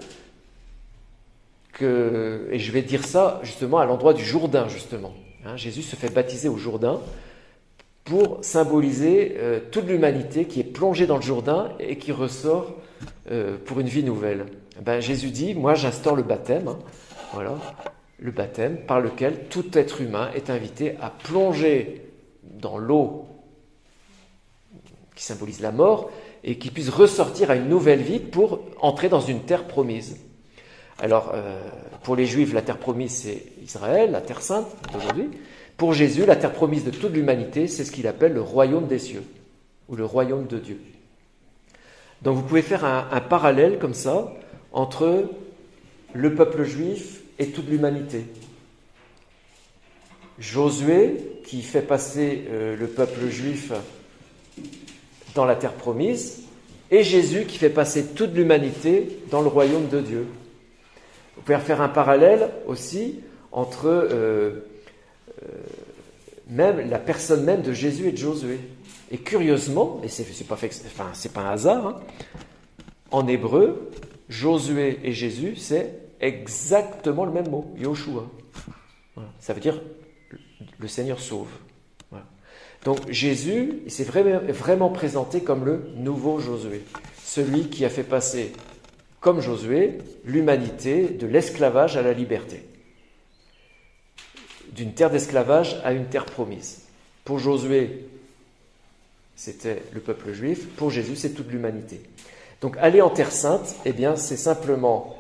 [1.81, 5.15] et je vais dire ça justement à l'endroit du Jourdain, justement.
[5.47, 7.01] Hein, Jésus se fait baptiser au Jourdain
[8.05, 12.75] pour symboliser euh, toute l'humanité qui est plongée dans le Jourdain et qui ressort
[13.31, 14.45] euh, pour une vie nouvelle.
[14.79, 16.79] Eh ben, Jésus dit, moi j'instaure le baptême, hein,
[17.33, 17.55] voilà,
[18.19, 22.11] le baptême par lequel tout être humain est invité à plonger
[22.43, 23.27] dans l'eau
[25.15, 26.11] qui symbolise la mort
[26.45, 30.17] et qui puisse ressortir à une nouvelle vie pour entrer dans une terre promise.
[31.01, 31.61] Alors, euh,
[32.03, 35.31] pour les Juifs, la terre promise, c'est Israël, la terre sainte d'aujourd'hui.
[35.77, 38.99] Pour Jésus, la terre promise de toute l'humanité, c'est ce qu'il appelle le royaume des
[38.99, 39.25] cieux,
[39.89, 40.81] ou le royaume de Dieu.
[42.23, 44.33] Donc vous pouvez faire un, parallèle comme ça
[44.79, 45.25] entre
[46.13, 48.27] le peuple juif et toute l'humanité.
[50.39, 53.73] Josué, qui fait passer euh, le peuple juif
[55.35, 56.45] dans la terre promise,
[56.93, 60.27] et Jésus qui fait passer toute l'humanité dans le royaume de Dieu.
[61.35, 63.19] Vous pouvez faire un parallèle aussi
[63.51, 64.65] entre euh,
[65.43, 65.49] euh,
[66.51, 68.61] même la personne même de Jésus et de Josué.
[69.11, 72.01] Et curieusement, et c'est pas, pas un hasard, hein,
[73.11, 73.91] en hébreu,
[74.29, 78.29] Josué et Jésus, c'est exactement le même mot, Yoshua.
[79.41, 79.81] Ça veut dire
[80.79, 81.49] le Seigneur sauve.
[82.85, 86.83] Donc Jésus, il s'est vraiment, vraiment présenté comme le nouveau Josué,
[87.25, 88.53] celui qui a fait passer,
[89.21, 92.63] comme Josué, l'humanité de l'esclavage à la liberté,
[94.73, 96.83] d'une terre d'esclavage à une terre promise.
[97.25, 98.07] Pour Josué,
[99.35, 102.01] c'était le peuple juif, pour Jésus, c'est toute l'humanité.
[102.61, 105.17] Donc aller en terre sainte, eh bien, c'est simplement,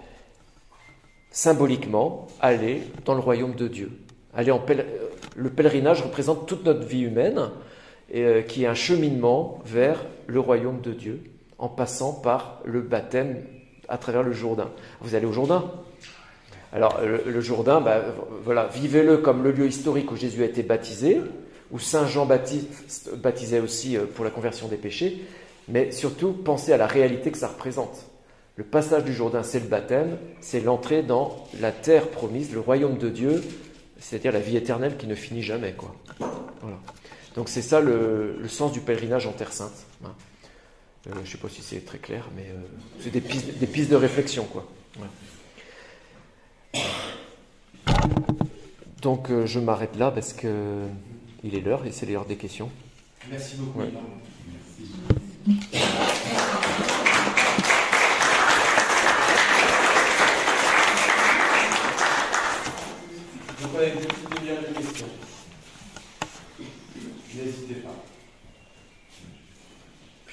[1.30, 3.92] symboliquement, aller dans le royaume de Dieu.
[4.36, 4.60] En
[5.36, 7.50] le pèlerinage représente toute notre vie humaine,
[8.14, 11.22] euh, qui est un cheminement vers le royaume de Dieu,
[11.58, 13.44] en passant par le baptême
[13.88, 14.70] à travers le Jourdain.
[15.00, 15.70] Vous allez au Jourdain?
[16.72, 18.02] Alors, le, Jourdain, bah,
[18.44, 21.20] voilà, vivez-le comme le lieu historique où Jésus a été baptisé,
[21.70, 25.24] où Saint Jean Baptiste baptisait aussi euh, pour la conversion des péchés,
[25.68, 28.06] mais surtout pensez à la réalité que ça représente.
[28.56, 32.98] Le passage du Jourdain, c'est le baptême, c'est l'entrée dans la terre promise, le royaume
[32.98, 33.42] de Dieu,
[34.00, 35.74] c'est-à-dire la vie éternelle qui ne finit jamais.
[35.74, 35.94] Quoi.
[37.36, 39.86] Donc c'est ça le, sens du pèlerinage en Terre Sainte.
[40.04, 40.12] Hein.
[41.06, 42.58] Euh, je ne sais pas si c'est très clair, mais euh,
[43.00, 44.44] c'est des pistes, des pistes, de réflexion.
[44.44, 44.66] Quoi.
[49.02, 50.82] Donc euh, je m'arrête là parce que
[51.44, 52.70] il est l'heure et c'est l'heure des questions.
[53.30, 53.82] Merci beaucoup.
[53.82, 53.92] avez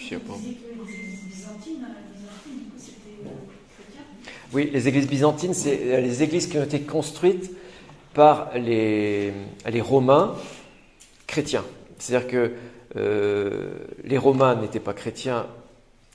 [0.08, 0.34] sais pas.
[4.54, 7.52] Oui, les églises byzantines, c'est euh, les églises qui ont été construites
[8.14, 9.34] par les,
[9.70, 10.36] les Romains
[11.28, 11.66] chrétiens.
[12.00, 12.52] C'est-à-dire que
[12.98, 13.74] euh,
[14.04, 15.48] les Romains n'étaient pas chrétiens.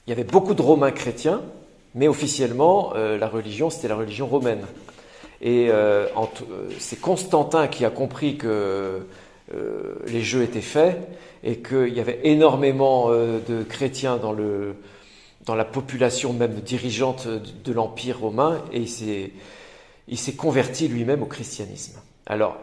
[0.07, 1.41] Il y avait beaucoup de Romains chrétiens,
[1.95, 4.65] mais officiellement, euh, la religion, c'était la religion romaine.
[5.41, 6.07] Et euh,
[6.79, 9.05] c'est Constantin qui a compris que
[10.07, 10.97] les jeux étaient faits
[11.43, 14.75] et qu'il y avait énormément de chrétiens dans, le,
[15.45, 18.85] dans la population même dirigeante de l'Empire romain et
[20.07, 21.99] il s'est converti lui-même au christianisme.
[22.27, 22.59] Alors,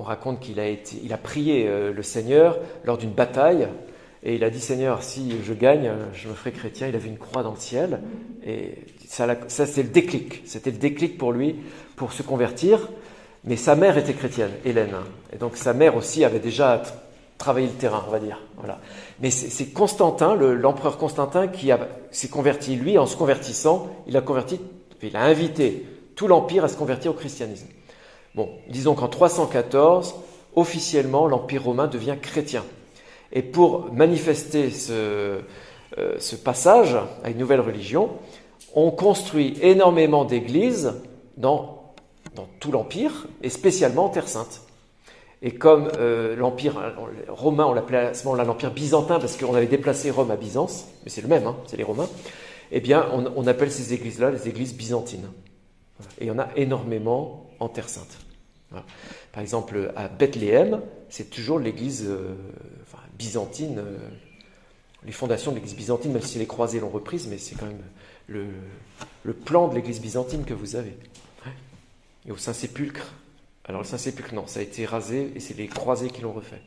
[0.00, 3.68] on raconte qu'il a, prié le Seigneur lors d'une bataille
[4.22, 6.88] et il a dit Seigneur, si je gagne, je me ferai chrétien.
[6.88, 8.00] Il avait une croix dans le ciel
[8.44, 8.74] et
[9.06, 10.42] ça, ça c'est le déclic.
[10.44, 11.56] C'était le déclic pour lui
[11.96, 12.88] pour se convertir.
[13.44, 14.94] Mais sa mère était chrétienne, Hélène.
[15.32, 16.82] Et donc sa mère aussi avait déjà
[17.38, 18.38] travaillé le terrain, on va dire.
[18.58, 18.78] Voilà.
[19.20, 21.70] Mais c'est Constantin, l'empereur Constantin, qui
[22.10, 22.76] s'est converti.
[22.76, 24.60] Lui, en se convertissant, il a converti,
[25.02, 27.68] il a invité tout l'empire à se convertir au christianisme.
[28.34, 30.14] Bon, disons qu'en 314,
[30.54, 32.64] officiellement, l'empire romain devient chrétien.
[33.32, 35.40] Et pour manifester ce,
[35.98, 38.10] euh, ce passage à une nouvelle religion,
[38.74, 40.94] on construit énormément d'églises
[41.36, 41.94] dans,
[42.60, 44.62] tout l'Empire, et spécialement en Terre Sainte.
[45.42, 46.76] Et comme euh, l'Empire
[47.28, 50.86] romain, on l'appelait à ce moment-là l'Empire byzantin, parce qu'on avait déplacé Rome à Byzance,
[51.02, 52.08] mais c'est le même, hein, c'est les Romains,
[52.70, 55.28] eh bien, on, appelle ces églises-là les églises byzantines.
[56.20, 58.18] Et il y en a énormément en Terre Sainte.
[59.32, 62.34] Par exemple, à Bethléem, c'est toujours l'église euh,
[63.18, 63.98] byzantine, euh,
[65.04, 67.82] les fondations de l'église byzantine, même si les croisés l'ont reprise, mais c'est quand même
[68.28, 70.96] le, plan de l'église byzantine que vous avez.
[72.26, 73.12] Et au Saint-Sépulcre,
[73.64, 76.60] alors le Saint-Sépulcre, non, ça a été rasé et c'est les croisés qui l'ont refait.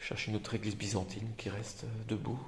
[0.00, 2.38] Je cherche une autre église byzantine qui reste euh, debout.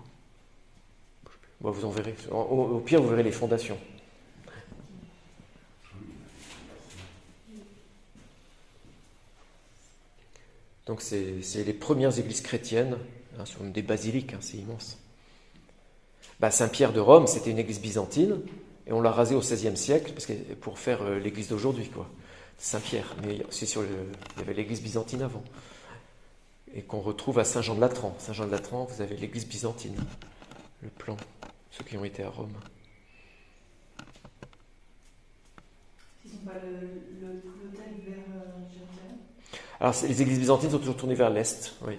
[1.61, 2.15] vous en verrez.
[2.31, 3.79] Au, pire, vous verrez les fondations.
[10.89, 12.97] Donc c'est les premières églises chrétiennes,
[13.39, 14.97] hein, sur des basiliques, hein, c'est immense.
[16.41, 18.41] Bah, Saint-Pierre de Rome, c'était une église byzantine,
[18.87, 21.89] et on l'a rasé au XVIe siècle parce que, pour faire euh, l'église d'aujourd'hui.
[21.89, 22.09] quoi.
[22.57, 23.89] Saint-Pierre, mais c'est sur le,
[24.37, 25.45] il y avait l'église byzantine avant,
[26.75, 28.17] et qu'on retrouve à Saint-Jean-de-Latran.
[28.19, 29.95] Saint-Jean-de-Latran, vous avez l'église byzantine,
[30.83, 31.19] le plan,
[31.71, 32.55] ceux qui ont été à Rome.
[36.25, 36.65] Ils pas vers
[38.37, 38.59] euh,
[39.81, 41.95] Alors, les églises byzantines sont toujours tournées vers l'est, oui,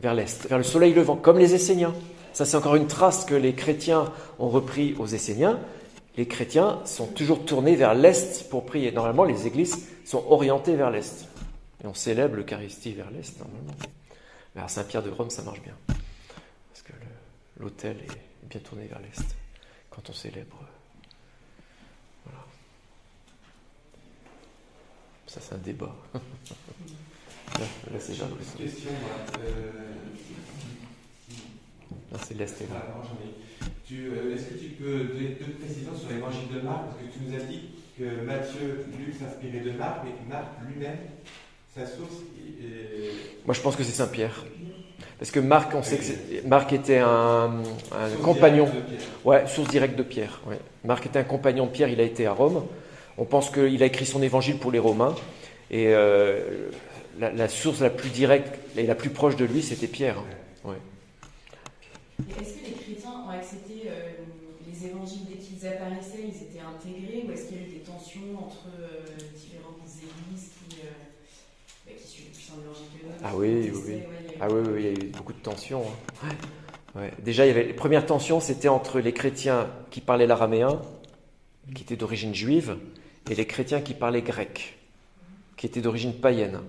[0.00, 1.94] vers l'est, vers le soleil levant, comme les Esséniens.
[2.32, 5.58] Ça, c'est encore une trace que les chrétiens ont repris aux Esséniens
[6.18, 8.90] les chrétiens sont toujours tournés vers l'Est pour prier.
[8.90, 11.28] Normalement, les églises sont orientées vers l'Est.
[11.82, 13.76] Et on célèbre l'Eucharistie vers l'Est, normalement.
[14.56, 15.76] Mais à Saint-Pierre de Rome, ça marche bien.
[15.86, 16.92] Parce que
[17.60, 19.36] l'autel est bien tourné vers l'Est
[19.90, 20.58] quand on célèbre.
[22.24, 22.44] Voilà.
[25.28, 25.94] Ça, c'est un débat.
[27.58, 28.90] là, c'est Question,
[29.44, 29.88] euh,
[32.12, 32.46] Là, c'est là.
[33.90, 37.24] Euh, est-ce que tu peux donner deux précisions sur l'évangile de Marc Parce que tu
[37.26, 37.60] nous as dit
[37.98, 40.98] que Matthieu, Luc s'inspirait de Marc, mais que Marc lui-même,
[41.74, 42.22] sa source.
[42.60, 43.46] Est...
[43.46, 44.44] Moi, je pense que c'est Saint-Pierre.
[45.18, 47.62] Parce que Marc, on sait que Marc était un,
[48.22, 48.68] compagnon.
[49.24, 50.40] Ouais, source directe de Pierre.
[50.46, 50.58] Ouais.
[50.84, 52.64] Marc était un compagnon de Pierre, il a été à Rome.
[53.16, 55.14] On pense qu'il a écrit son évangile pour les Romains.
[55.70, 56.70] Et euh,
[57.18, 60.22] la, source la plus directe et la plus proche de lui, c'était Pierre.
[60.64, 60.76] Ouais.
[62.20, 64.00] Est-ce que les chrétiens ont accepté euh,
[64.66, 67.80] les évangiles dès qu'ils apparaissaient Ils étaient intégrés Ou est-ce qu'il y a eu des
[67.80, 69.04] tensions entre euh,
[69.36, 70.90] différentes églises qui, euh,
[71.86, 74.02] bah, qui plus un évangile que l'autre Ah oui, oui,
[74.40, 75.84] ah oui, oui, il y a eu beaucoup de tensions.
[76.24, 76.28] Hein.
[76.94, 77.12] Ouais.
[77.22, 80.80] Déjà, il y avait les premières tensions, c'était entre les chrétiens qui parlaient l'araméen,
[81.74, 82.76] qui étaient d'origine juive,
[83.30, 84.78] et les chrétiens qui parlaient grec,
[85.56, 86.60] qui étaient d'origine païenne.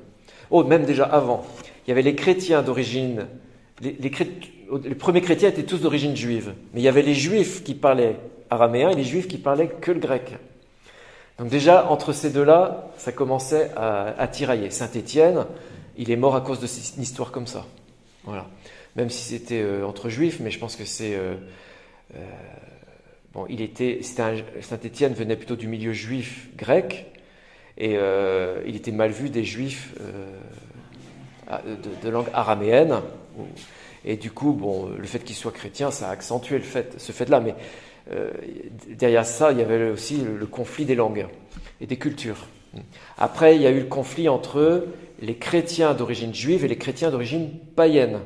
[0.51, 1.45] Oh, même déjà avant,
[1.85, 3.27] il y avait les chrétiens d'origine
[3.81, 8.17] les, premiers chrétiens étaient tous d'origine juive, mais il y avait les juifs qui parlaient
[8.49, 10.37] araméen et les juifs qui parlaient que le grec.
[11.37, 14.69] Donc déjà, entre ces deux-là, ça commençait à, tirailler.
[14.71, 15.45] Saint Étienne,
[15.97, 17.65] il est mort à cause de une histoire comme ça.
[18.25, 18.47] Voilà.
[18.95, 21.15] Même si c'était euh, entre juifs, mais je pense que c'est...
[21.15, 21.35] Euh,
[22.15, 22.19] euh,
[23.33, 24.01] bon, il était...
[24.01, 27.05] Saint Étienne venait plutôt du milieu juif grec,
[27.79, 27.97] et
[28.65, 29.93] il était mal vu des juifs
[31.49, 33.01] de, de langue araméenne,
[34.05, 34.57] et du coup,
[34.97, 36.61] le fait qu'il soit chrétien, ça a accentué
[36.97, 37.39] ce fait-là.
[37.39, 37.55] Mais
[38.11, 38.31] euh,
[38.89, 41.27] derrière ça, il y avait aussi le, conflit des langues
[41.81, 42.47] et des cultures.
[43.17, 44.85] Après, il y a eu le conflit entre
[45.21, 48.19] les chrétiens d'origine juive et les chrétiens d'origine païenne.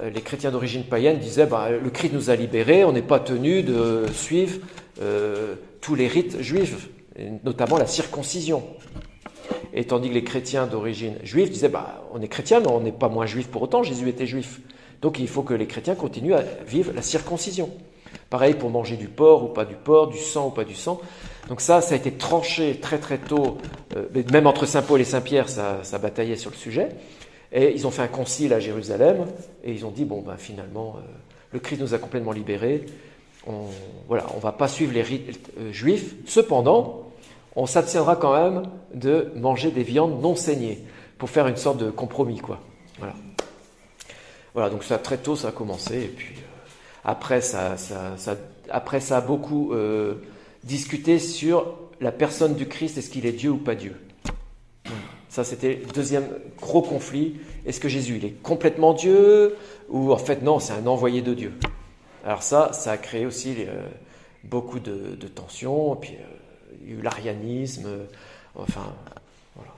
[0.00, 3.20] Euh, les chrétiens d'origine païenne disaient bah, le Christ nous a libérés, on n'est pas
[3.20, 4.60] tenu de suivre
[5.02, 6.88] euh, tous les rites juifs,
[7.44, 8.62] notamment la circoncision.
[9.72, 12.92] Et tandis que les chrétiens d'origine juive disaient, bah, on est chrétien, mais on n'est
[12.92, 14.60] pas moins juif pour autant, Jésus était juif.
[15.02, 17.70] Donc il faut que les chrétiens continuent à vivre la circoncision.
[18.30, 21.00] Pareil pour manger du porc ou pas du porc, du sang ou pas du sang.
[21.48, 23.58] Donc ça, ça a été tranché très très tôt,
[23.96, 26.88] euh, même entre Saint Paul et Saint Pierre, ça, bataillait sur le sujet.
[27.52, 29.26] Et ils ont fait un concile à Jérusalem,
[29.62, 31.00] et ils ont dit, bon, ben, finalement, euh,
[31.52, 32.86] le Christ nous a complètement libérés,
[33.46, 33.66] on
[34.08, 36.14] voilà, on va pas suivre les rites euh, juifs.
[36.26, 37.03] Cependant,
[37.56, 38.62] on s'abstiendra quand même
[38.94, 40.84] de manger des viandes non saignées
[41.18, 42.60] pour faire une sorte de compromis, quoi.
[42.98, 43.14] Voilà.
[44.54, 46.40] Voilà, donc ça très tôt ça a commencé et puis euh,
[47.04, 47.74] après ça,
[48.70, 50.14] après ça a beaucoup euh,
[50.62, 53.96] discuté sur la personne du Christ, est-ce qu'il est Dieu ou pas Dieu.
[55.28, 56.28] Ça c'était le deuxième
[56.60, 57.40] gros conflit.
[57.66, 59.56] Est-ce que Jésus il est complètement Dieu
[59.88, 61.52] ou en fait non, c'est un envoyé de Dieu.
[62.24, 63.82] Alors ça, ça a créé aussi euh,
[64.44, 65.96] beaucoup de, tensions.
[65.96, 66.16] Puis
[66.84, 68.04] il y a eu l'arianisme, euh,
[68.54, 68.94] enfin,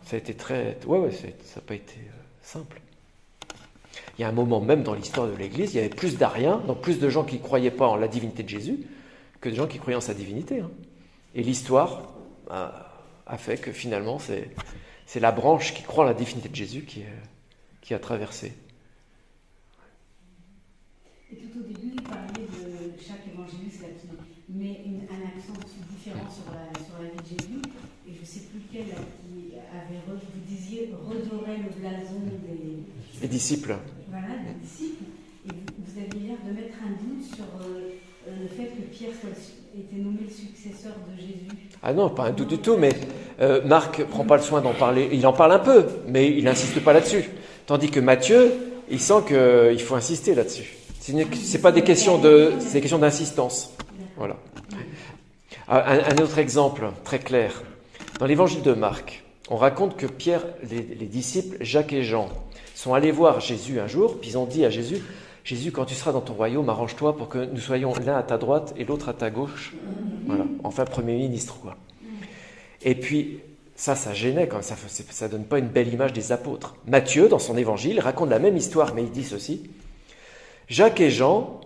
[0.05, 0.79] ça a été très.
[0.87, 2.81] Ouais, ouais, ça n'a pas été euh, simple.
[4.19, 6.59] Il y a un moment même dans l'histoire de l'Église, il y avait plus d'ariens,
[6.67, 8.79] donc plus de gens qui ne croyaient pas en la divinité de Jésus,
[9.41, 10.61] que de gens qui croyaient en sa divinité.
[10.61, 10.71] Hein.
[11.35, 12.15] Et l'histoire
[12.49, 17.03] a, fait que finalement, c'est la branche qui croit en la divinité de Jésus qui,
[17.83, 18.55] qui a traversé.
[21.31, 23.83] Et tout au début, il parlait de chaque évangéliste,
[28.85, 33.77] qui avait, vous disiez, redorer le blason des, Les disciples.
[34.11, 35.05] voilà, des disciples.
[35.47, 37.91] Et vous, vous aviez l'air de mettre un doute sur euh,
[38.29, 39.31] euh, le fait que Pierre soit,
[39.79, 41.69] était nommé le successeur de Jésus.
[41.83, 42.91] Ah non, pas un doute du tout, mais
[43.41, 45.09] euh, Marc prend pas le soin d'en parler.
[45.13, 47.31] Il en parle un peu, mais il n'insiste pas là-dessus.
[47.67, 48.53] Tandis que Matthieu,
[48.91, 50.77] il sent qu'il faut insister là-dessus.
[51.01, 53.73] Ce n'est pas des questions de, c'est des questions d'insistance.
[54.17, 54.37] Voilà.
[55.69, 57.63] Un, un autre exemple très clair.
[58.19, 62.29] Dans l'évangile de Marc, on raconte que Pierre, les, les disciples, Jacques et Jean,
[62.75, 65.03] sont allés voir Jésus un jour, puis ils ont dit à Jésus,
[65.45, 68.39] Jésus, quand tu seras dans ton royaume, arrange-toi pour que nous soyons l'un à ta
[68.39, 69.75] droite et l'autre à ta gauche.
[70.27, 71.77] Voilà, enfin Premier ministre, quoi.
[72.83, 73.41] Et puis,
[73.77, 74.77] ça, ça gênait quand même, ça,
[75.11, 76.75] ça donne pas une belle image des apôtres.
[76.87, 79.71] Matthieu, dans son évangile, raconte la même histoire, mais il dit ceci.
[80.69, 81.61] Jacques et Jean,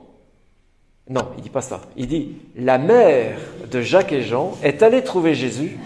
[1.09, 1.81] non, il dit pas ça.
[1.97, 3.39] Il dit, la mère
[3.71, 5.79] de Jacques et Jean est allée trouver Jésus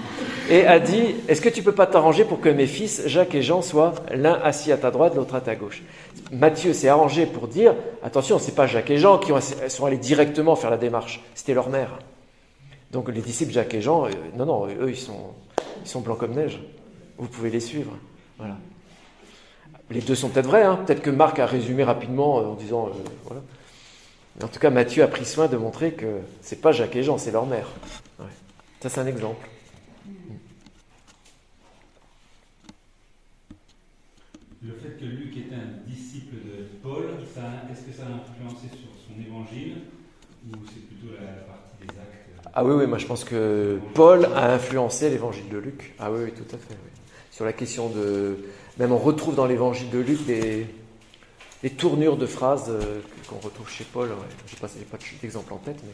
[0.50, 3.42] et a dit, est-ce que tu peux pas t'arranger pour que mes fils, Jacques et
[3.42, 5.82] Jean, soient l'un assis à ta droite, l'autre à ta gauche?
[6.32, 9.96] Matthieu s'est arrangé pour dire, attention, c'est pas Jacques et Jean qui ont- sont allés
[9.96, 11.98] directement faire la démarche, c'était leur mère.
[12.90, 16.60] Donc les disciples Jacques et Jean, euh, non, non, eux, ils sont, blancs comme neige.
[17.18, 17.92] Vous pouvez les suivre.
[18.38, 18.56] Voilà.
[19.90, 20.78] Les deux sont peut-être vrais, hein.
[20.84, 22.90] peut-être que Marc a résumé rapidement euh, en disant, euh,
[23.24, 23.40] voilà.
[24.42, 27.18] En tout cas, Matthieu a pris soin de montrer que c'est pas Jacques et Jean,
[27.18, 27.68] c'est leur mère.
[28.80, 29.48] Ça, c'est un exemple.
[34.66, 37.04] Le fait que Luc était un disciple de Paul,
[37.70, 39.76] est-ce que ça a influencé sur son évangile
[40.48, 43.78] ou c'est plutôt la, partie des actes euh, Ah oui, oui, moi je pense que
[43.92, 45.94] Paul a influencé l'évangile de Luc.
[45.98, 46.78] Ah oui, oui, tout à fait.
[47.30, 48.38] Sur la question de.
[48.78, 50.66] Même on retrouve dans l'évangile de Luc des,
[51.76, 54.08] tournures de phrases euh, qu'on retrouve chez Paul.
[54.46, 55.92] Je n'ai pas, pas d'exemple en tête, mais.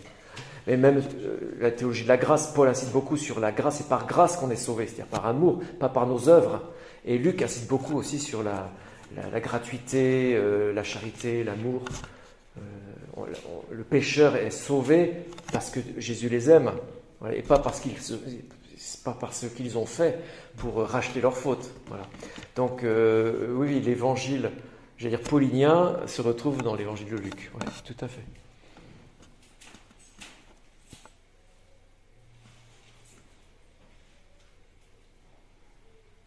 [0.67, 3.89] Mais même euh, la théologie de la grâce, Paul insiste beaucoup sur la grâce, c'est
[3.89, 6.63] par grâce qu'on est sauvé, c'est-à-dire par amour, pas par nos œuvres.
[7.05, 8.71] Et Luc insiste beaucoup aussi sur la,
[9.41, 11.85] gratuité, euh, la charité, l'amour.
[12.59, 12.61] Euh,
[13.71, 15.13] le pécheur est sauvé
[15.53, 16.73] parce que Jésus les aime,
[17.33, 17.97] et pas parce qu'ils
[19.05, 20.19] pas parce qu'ils ont fait
[20.57, 21.71] pour racheter leurs fautes.
[22.57, 24.51] Donc euh, oui, l'évangile,
[24.97, 27.51] j'allais dire paulinien, se retrouve dans l'évangile de Luc.
[27.85, 28.25] Tout à fait.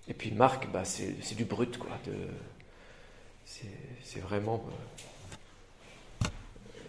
[0.07, 1.89] Et puis Marc, bah, c'est du brut, quoi.
[4.03, 4.63] C'est vraiment.
[4.67, 6.27] euh,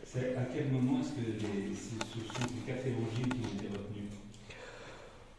[0.07, 3.69] c'est- À quel moment est-ce que les- ce sont ces quatre évangiles qui ont été
[3.69, 4.11] retenus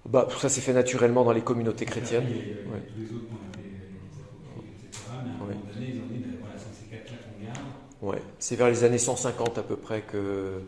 [0.05, 2.25] Bah, ça s'est fait naturellement dans les communautés chrétiennes.
[2.29, 2.81] Il y a Ouais.
[2.87, 5.03] Tous les autres, on avait les apocryphes, etc.
[5.23, 5.53] Mais à un Ouais.
[5.55, 7.57] moment donné, ils ont dit ben, voilà, c'est ces quatre-là qu'on garde.
[8.01, 10.17] Ouais, c'est vers les années 150 à peu près que.
[10.17, 10.59] euh,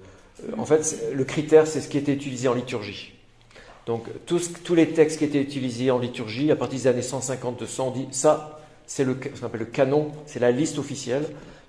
[0.58, 3.14] en fait, le critère, c'est ce qui était utilisé en liturgie.
[3.88, 7.92] Donc, tous, les textes qui étaient utilisés en liturgie, à partir des années 150-200, on
[7.92, 11.24] dit ça, c'est le, ce qu'on appelle le canon, c'est la liste officielle.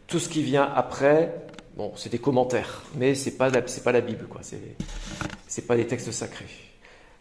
[0.08, 1.32] Tout ce qui vient après,
[1.76, 4.40] bon, c'est des commentaires, mais c'est pas, pas la Bible, quoi.
[4.42, 6.46] C'est, pas des textes sacrés.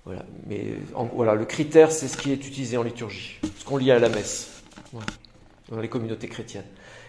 [0.03, 0.25] Voilà.
[0.47, 0.65] Mais
[1.13, 4.09] voilà, le critère, c'est ce qui est utilisé en liturgie, ce qu'on lit à la
[4.09, 4.63] messe,
[5.69, 6.65] dans les communautés chrétiennes.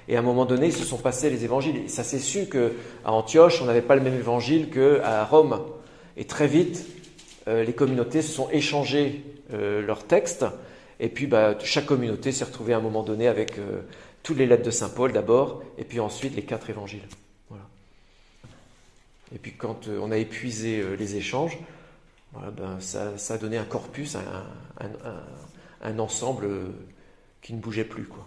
[0.09, 1.77] Et à un moment donné, ils se sont passés les évangiles.
[1.77, 2.69] Et ça s'est su qu'à
[3.11, 5.63] Antioche, on n'avait pas le même évangile qu'à Rome.
[6.19, 6.85] Et très vite,
[7.65, 10.45] les communautés se sont échangées euh, leurs textes.
[11.01, 13.83] Et puis, bah, chaque communauté s'est retrouvée à un moment donné avec euh,
[14.23, 17.07] toutes les lettres de Saint Paul d'abord, et puis ensuite les quatre évangiles.
[17.49, 17.65] Voilà.
[19.35, 21.59] Et puis, quand euh, on a épuisé euh, les échanges,
[22.35, 24.21] ben, ça, ça a donné un corpus, un,
[25.83, 26.67] un- ensemble euh,
[27.41, 28.05] qui ne bougeait plus.
[28.05, 28.27] Quoi.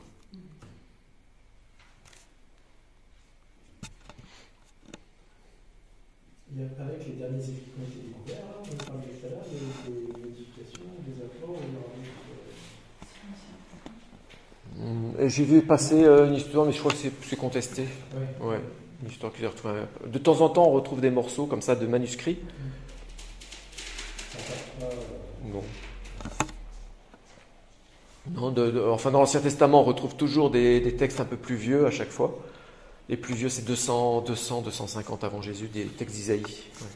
[6.54, 6.62] Il
[7.00, 9.92] que les derniers écrits qui ont été découverts, là, on parlait tout à l'heure, des,
[9.92, 12.02] des modifications, des apports, des-
[14.84, 17.84] Hum, et J'ai vu passer euh, une histoire, mais je crois que c'est- contesté.
[18.42, 18.48] Ouais.
[18.48, 18.60] Ouais,
[19.04, 19.82] une histoire retrouvée.
[20.08, 22.38] De temps en temps, on retrouve des morceaux comme ça de manuscrits.
[24.80, 24.90] Pas, euh,
[25.54, 25.64] Non.
[28.34, 31.38] Non, de- de- enfin, dans l'Ancien Testament, on retrouve toujours des, des textes un peu
[31.38, 32.38] plus vieux à chaque fois.
[33.12, 36.42] Les plus vieux, c'est 200, 200, 250 avant Jésus, des textes d'Isaïe.
[36.42, 36.88] Ouais.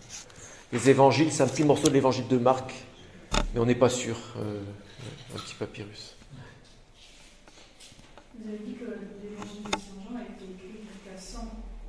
[0.72, 2.74] Les évangiles, c'est un petit morceau de l'évangile de Marc,
[3.54, 4.16] mais on n'est pas sûr.
[4.40, 4.62] euh,
[5.36, 6.16] un petit papyrus.
[8.40, 11.40] Vous avez dit que l'évangile de Saint Jean a été écrit jusqu'à 100,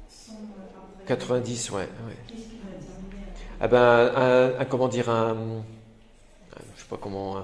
[0.08, 1.06] 100 après.
[1.06, 1.76] 90, ouais.
[1.82, 1.88] ouais.
[2.26, 3.26] Qu'est-ce qui va terminer
[3.60, 5.36] Ah ben, un, un- comment dire, un,
[6.76, 7.40] je sais pas comment,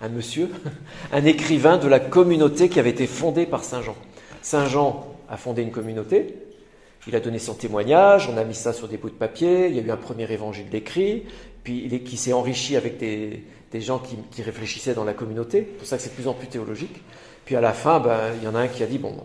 [0.00, 0.50] un monsieur,
[1.12, 3.94] un écrivain de la communauté qui avait été fondée par Saint Jean.
[4.42, 6.36] Saint Jean a fondé une communauté,
[7.08, 9.74] il a donné son témoignage, on a mis ça sur des bouts de papier, il
[9.74, 11.24] y a eu un premier évangile d'écrit,
[11.64, 13.42] puis il qui s'est enrichi avec des,
[13.80, 15.66] gens qui, réfléchissaient dans la communauté.
[15.66, 17.02] C'est pour ça que c'est de plus en plus théologique.
[17.46, 19.16] Puis à la fin, ben, il y en a un qui a dit bon,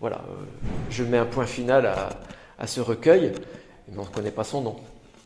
[0.00, 0.44] voilà, euh,
[0.90, 2.08] je mets un point final à,
[2.58, 3.32] à ce recueil,
[3.88, 4.76] mais on ne connaît pas son nom.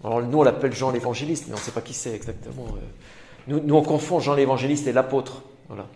[0.04, 2.66] Alors nous, on l'appelle Jean l'évangéliste, mais on ne sait pas qui c'est exactement.
[2.74, 2.80] euh.
[3.46, 5.42] Nous, nous, on confond Jean l'évangéliste et l'apôtre.
[5.68, 5.86] Voilà.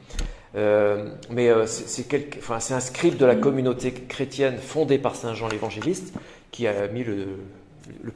[0.55, 6.13] Euh, mais euh, c'est un scribe de la communauté chrétienne fondée par Saint Jean l'évangéliste
[6.51, 7.39] qui a mis le,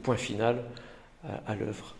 [0.01, 0.63] point final
[1.47, 1.95] à, l'œuvre.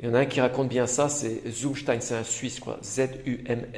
[0.00, 2.78] Il y en a un qui raconte bien ça, c'est Zumstein, c'est un Suisse, quoi.
[2.82, 3.68] Z-U-M-S-T-E-I-N.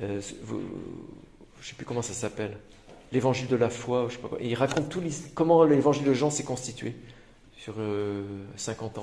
[0.00, 0.60] Euh, vous-
[1.60, 2.56] je ne sais plus comment ça s'appelle.
[3.12, 4.08] L'évangile de la foi,
[4.40, 5.02] il raconte tout
[5.34, 6.94] comment l'évangile de Jean s'est constitué
[7.56, 8.22] sur euh,
[8.56, 9.02] 50 ans.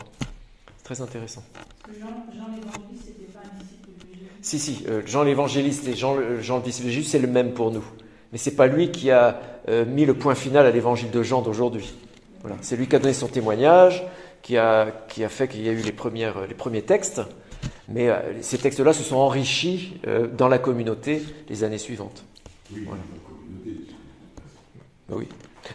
[0.86, 1.44] Très intéressant.
[1.84, 2.08] Parce que Jean,
[2.38, 4.26] Jean l'évangéliste, c'était pas un disciple de Jésus.
[4.42, 7.28] Si, si, euh, Jean l'évangéliste et Jean, le- Jean le disciple de Jésus, c'est le
[7.28, 7.84] même pour nous.
[8.32, 11.42] Mais c'est pas lui qui a euh, mis le point final à l'évangile de Jean
[11.42, 11.94] d'aujourd'hui.
[12.42, 12.56] Voilà.
[12.62, 14.04] C'est lui qui a donné son témoignage,
[14.44, 17.20] qui a, qui a fait qu'il y a eu les, premières, les premiers textes.
[17.90, 22.24] Mais euh, ces textes-là se sont enrichis euh, dans la communauté les années suivantes.
[22.72, 23.02] Voilà.
[25.10, 25.28] Ben oui.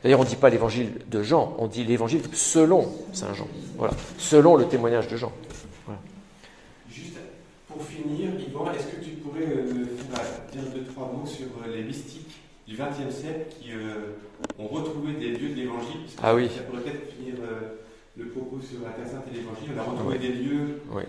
[0.02, 3.48] D'ailleurs, on ne dit pas l'évangile de Jean, on dit l'évangile selon Saint Jean.
[3.76, 3.94] Voilà.
[4.18, 5.32] Selon le témoignage de Jean.
[6.90, 7.16] Juste
[7.68, 9.84] pour finir, Yvan, est-ce que tu pourrais euh, me
[10.52, 12.36] dire deux, trois mots sur euh, les mystiques
[12.66, 14.16] du XXe siècle qui euh,
[14.58, 16.00] ont retrouvé des lieux de l'évangile?
[16.22, 16.48] Ah oui.
[16.54, 17.76] Ça pourrait peut-être finir euh,
[18.16, 19.70] le propos sur la Terre Sainte et l'évangile.
[19.76, 20.26] On a retrouvé Oui.
[20.28, 21.02] des lieux Oui.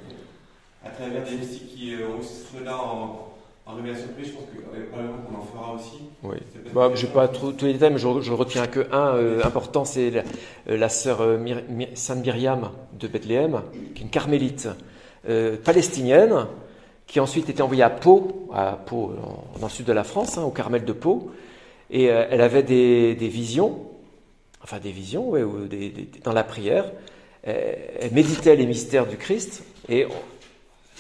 [0.86, 3.31] à travers des mystiques qui ont cela en,
[3.66, 4.30] en révélation privée.
[4.30, 5.98] Je pense que probablement qu'on en fera aussi.
[6.24, 6.38] Oui.
[6.74, 9.44] Bah, je n'ai pas trop- tous les détails, mais je, je retiens que un euh,
[9.44, 10.24] important, c'est la,
[10.70, 13.62] euh, la sœur euh, Myr- Sainte Myriam de Bethléem,
[13.96, 14.68] qui est une carmélite
[15.30, 16.48] euh, palestinienne,
[17.08, 20.04] qui a ensuite été envoyée à Pau, à Pau en- dans le sud de la
[20.04, 21.32] France, hein, au Carmel de Pau,
[21.90, 23.80] et elle avait des, des visions,
[24.64, 26.90] enfin des visions, ouais, ou des- des- dans la prière.
[27.44, 30.06] Elle méditait les mystères du Christ, et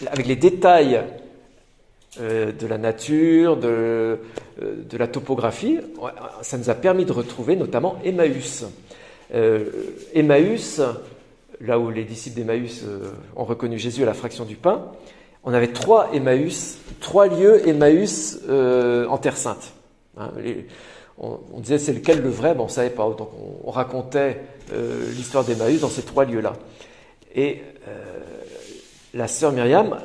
[0.07, 0.99] avec les détails
[2.19, 4.17] euh, de la nature, de, euh,
[4.59, 5.79] de la topographie,
[6.41, 8.65] ça nous a permis de retrouver notamment Emmaüs.
[9.33, 9.69] Euh,
[10.13, 10.81] Emmaüs,
[11.61, 12.83] là où les disciples d'Emmaüs
[13.37, 14.91] ont reconnu Jésus à la fraction du pain,
[15.45, 19.71] on avait trois Emmaüs, trois lieux Emmaüs en Terre Sainte.
[20.17, 20.31] Hein,
[21.17, 23.05] on, disait c'est lequel le vrai, ben, on ne savait pas.
[23.17, 24.41] Donc on, on racontait
[25.15, 26.57] l'histoire d'Emmaüs dans ces trois lieux-là.
[27.35, 27.61] Et
[29.13, 29.97] la sœur Myriam,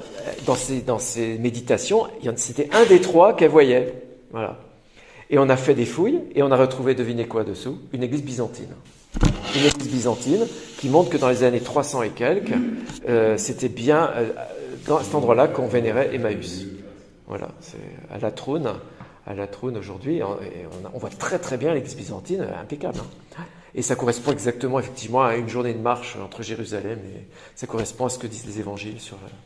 [0.46, 3.94] dans ses, dans ses méditations, c'était un des trois qu'elle voyait.
[4.32, 4.58] Voilà.
[5.30, 7.78] Et on a fait des fouilles et on a retrouvé, devinez quoi dessous?
[7.92, 8.74] Une église byzantine.
[9.54, 10.46] Une église byzantine
[10.78, 12.52] qui montre que dans les années 300 et quelques,
[13.08, 14.28] euh, c'était bien euh,
[14.86, 16.66] dans cet endroit-là qu'on vénérait Emmaüs.
[17.26, 17.78] Voilà, c'est
[18.12, 18.70] à la trône,
[19.26, 22.98] à la trône aujourd'hui, et on, voit très très bien l'église byzantine, impeccable.
[23.36, 23.42] hein.
[23.76, 28.06] Et ça correspond exactement effectivement à une journée de marche entre Jérusalem et ça correspond
[28.06, 29.16] à ce que disent les évangiles sur.
[29.16, 29.45] euh.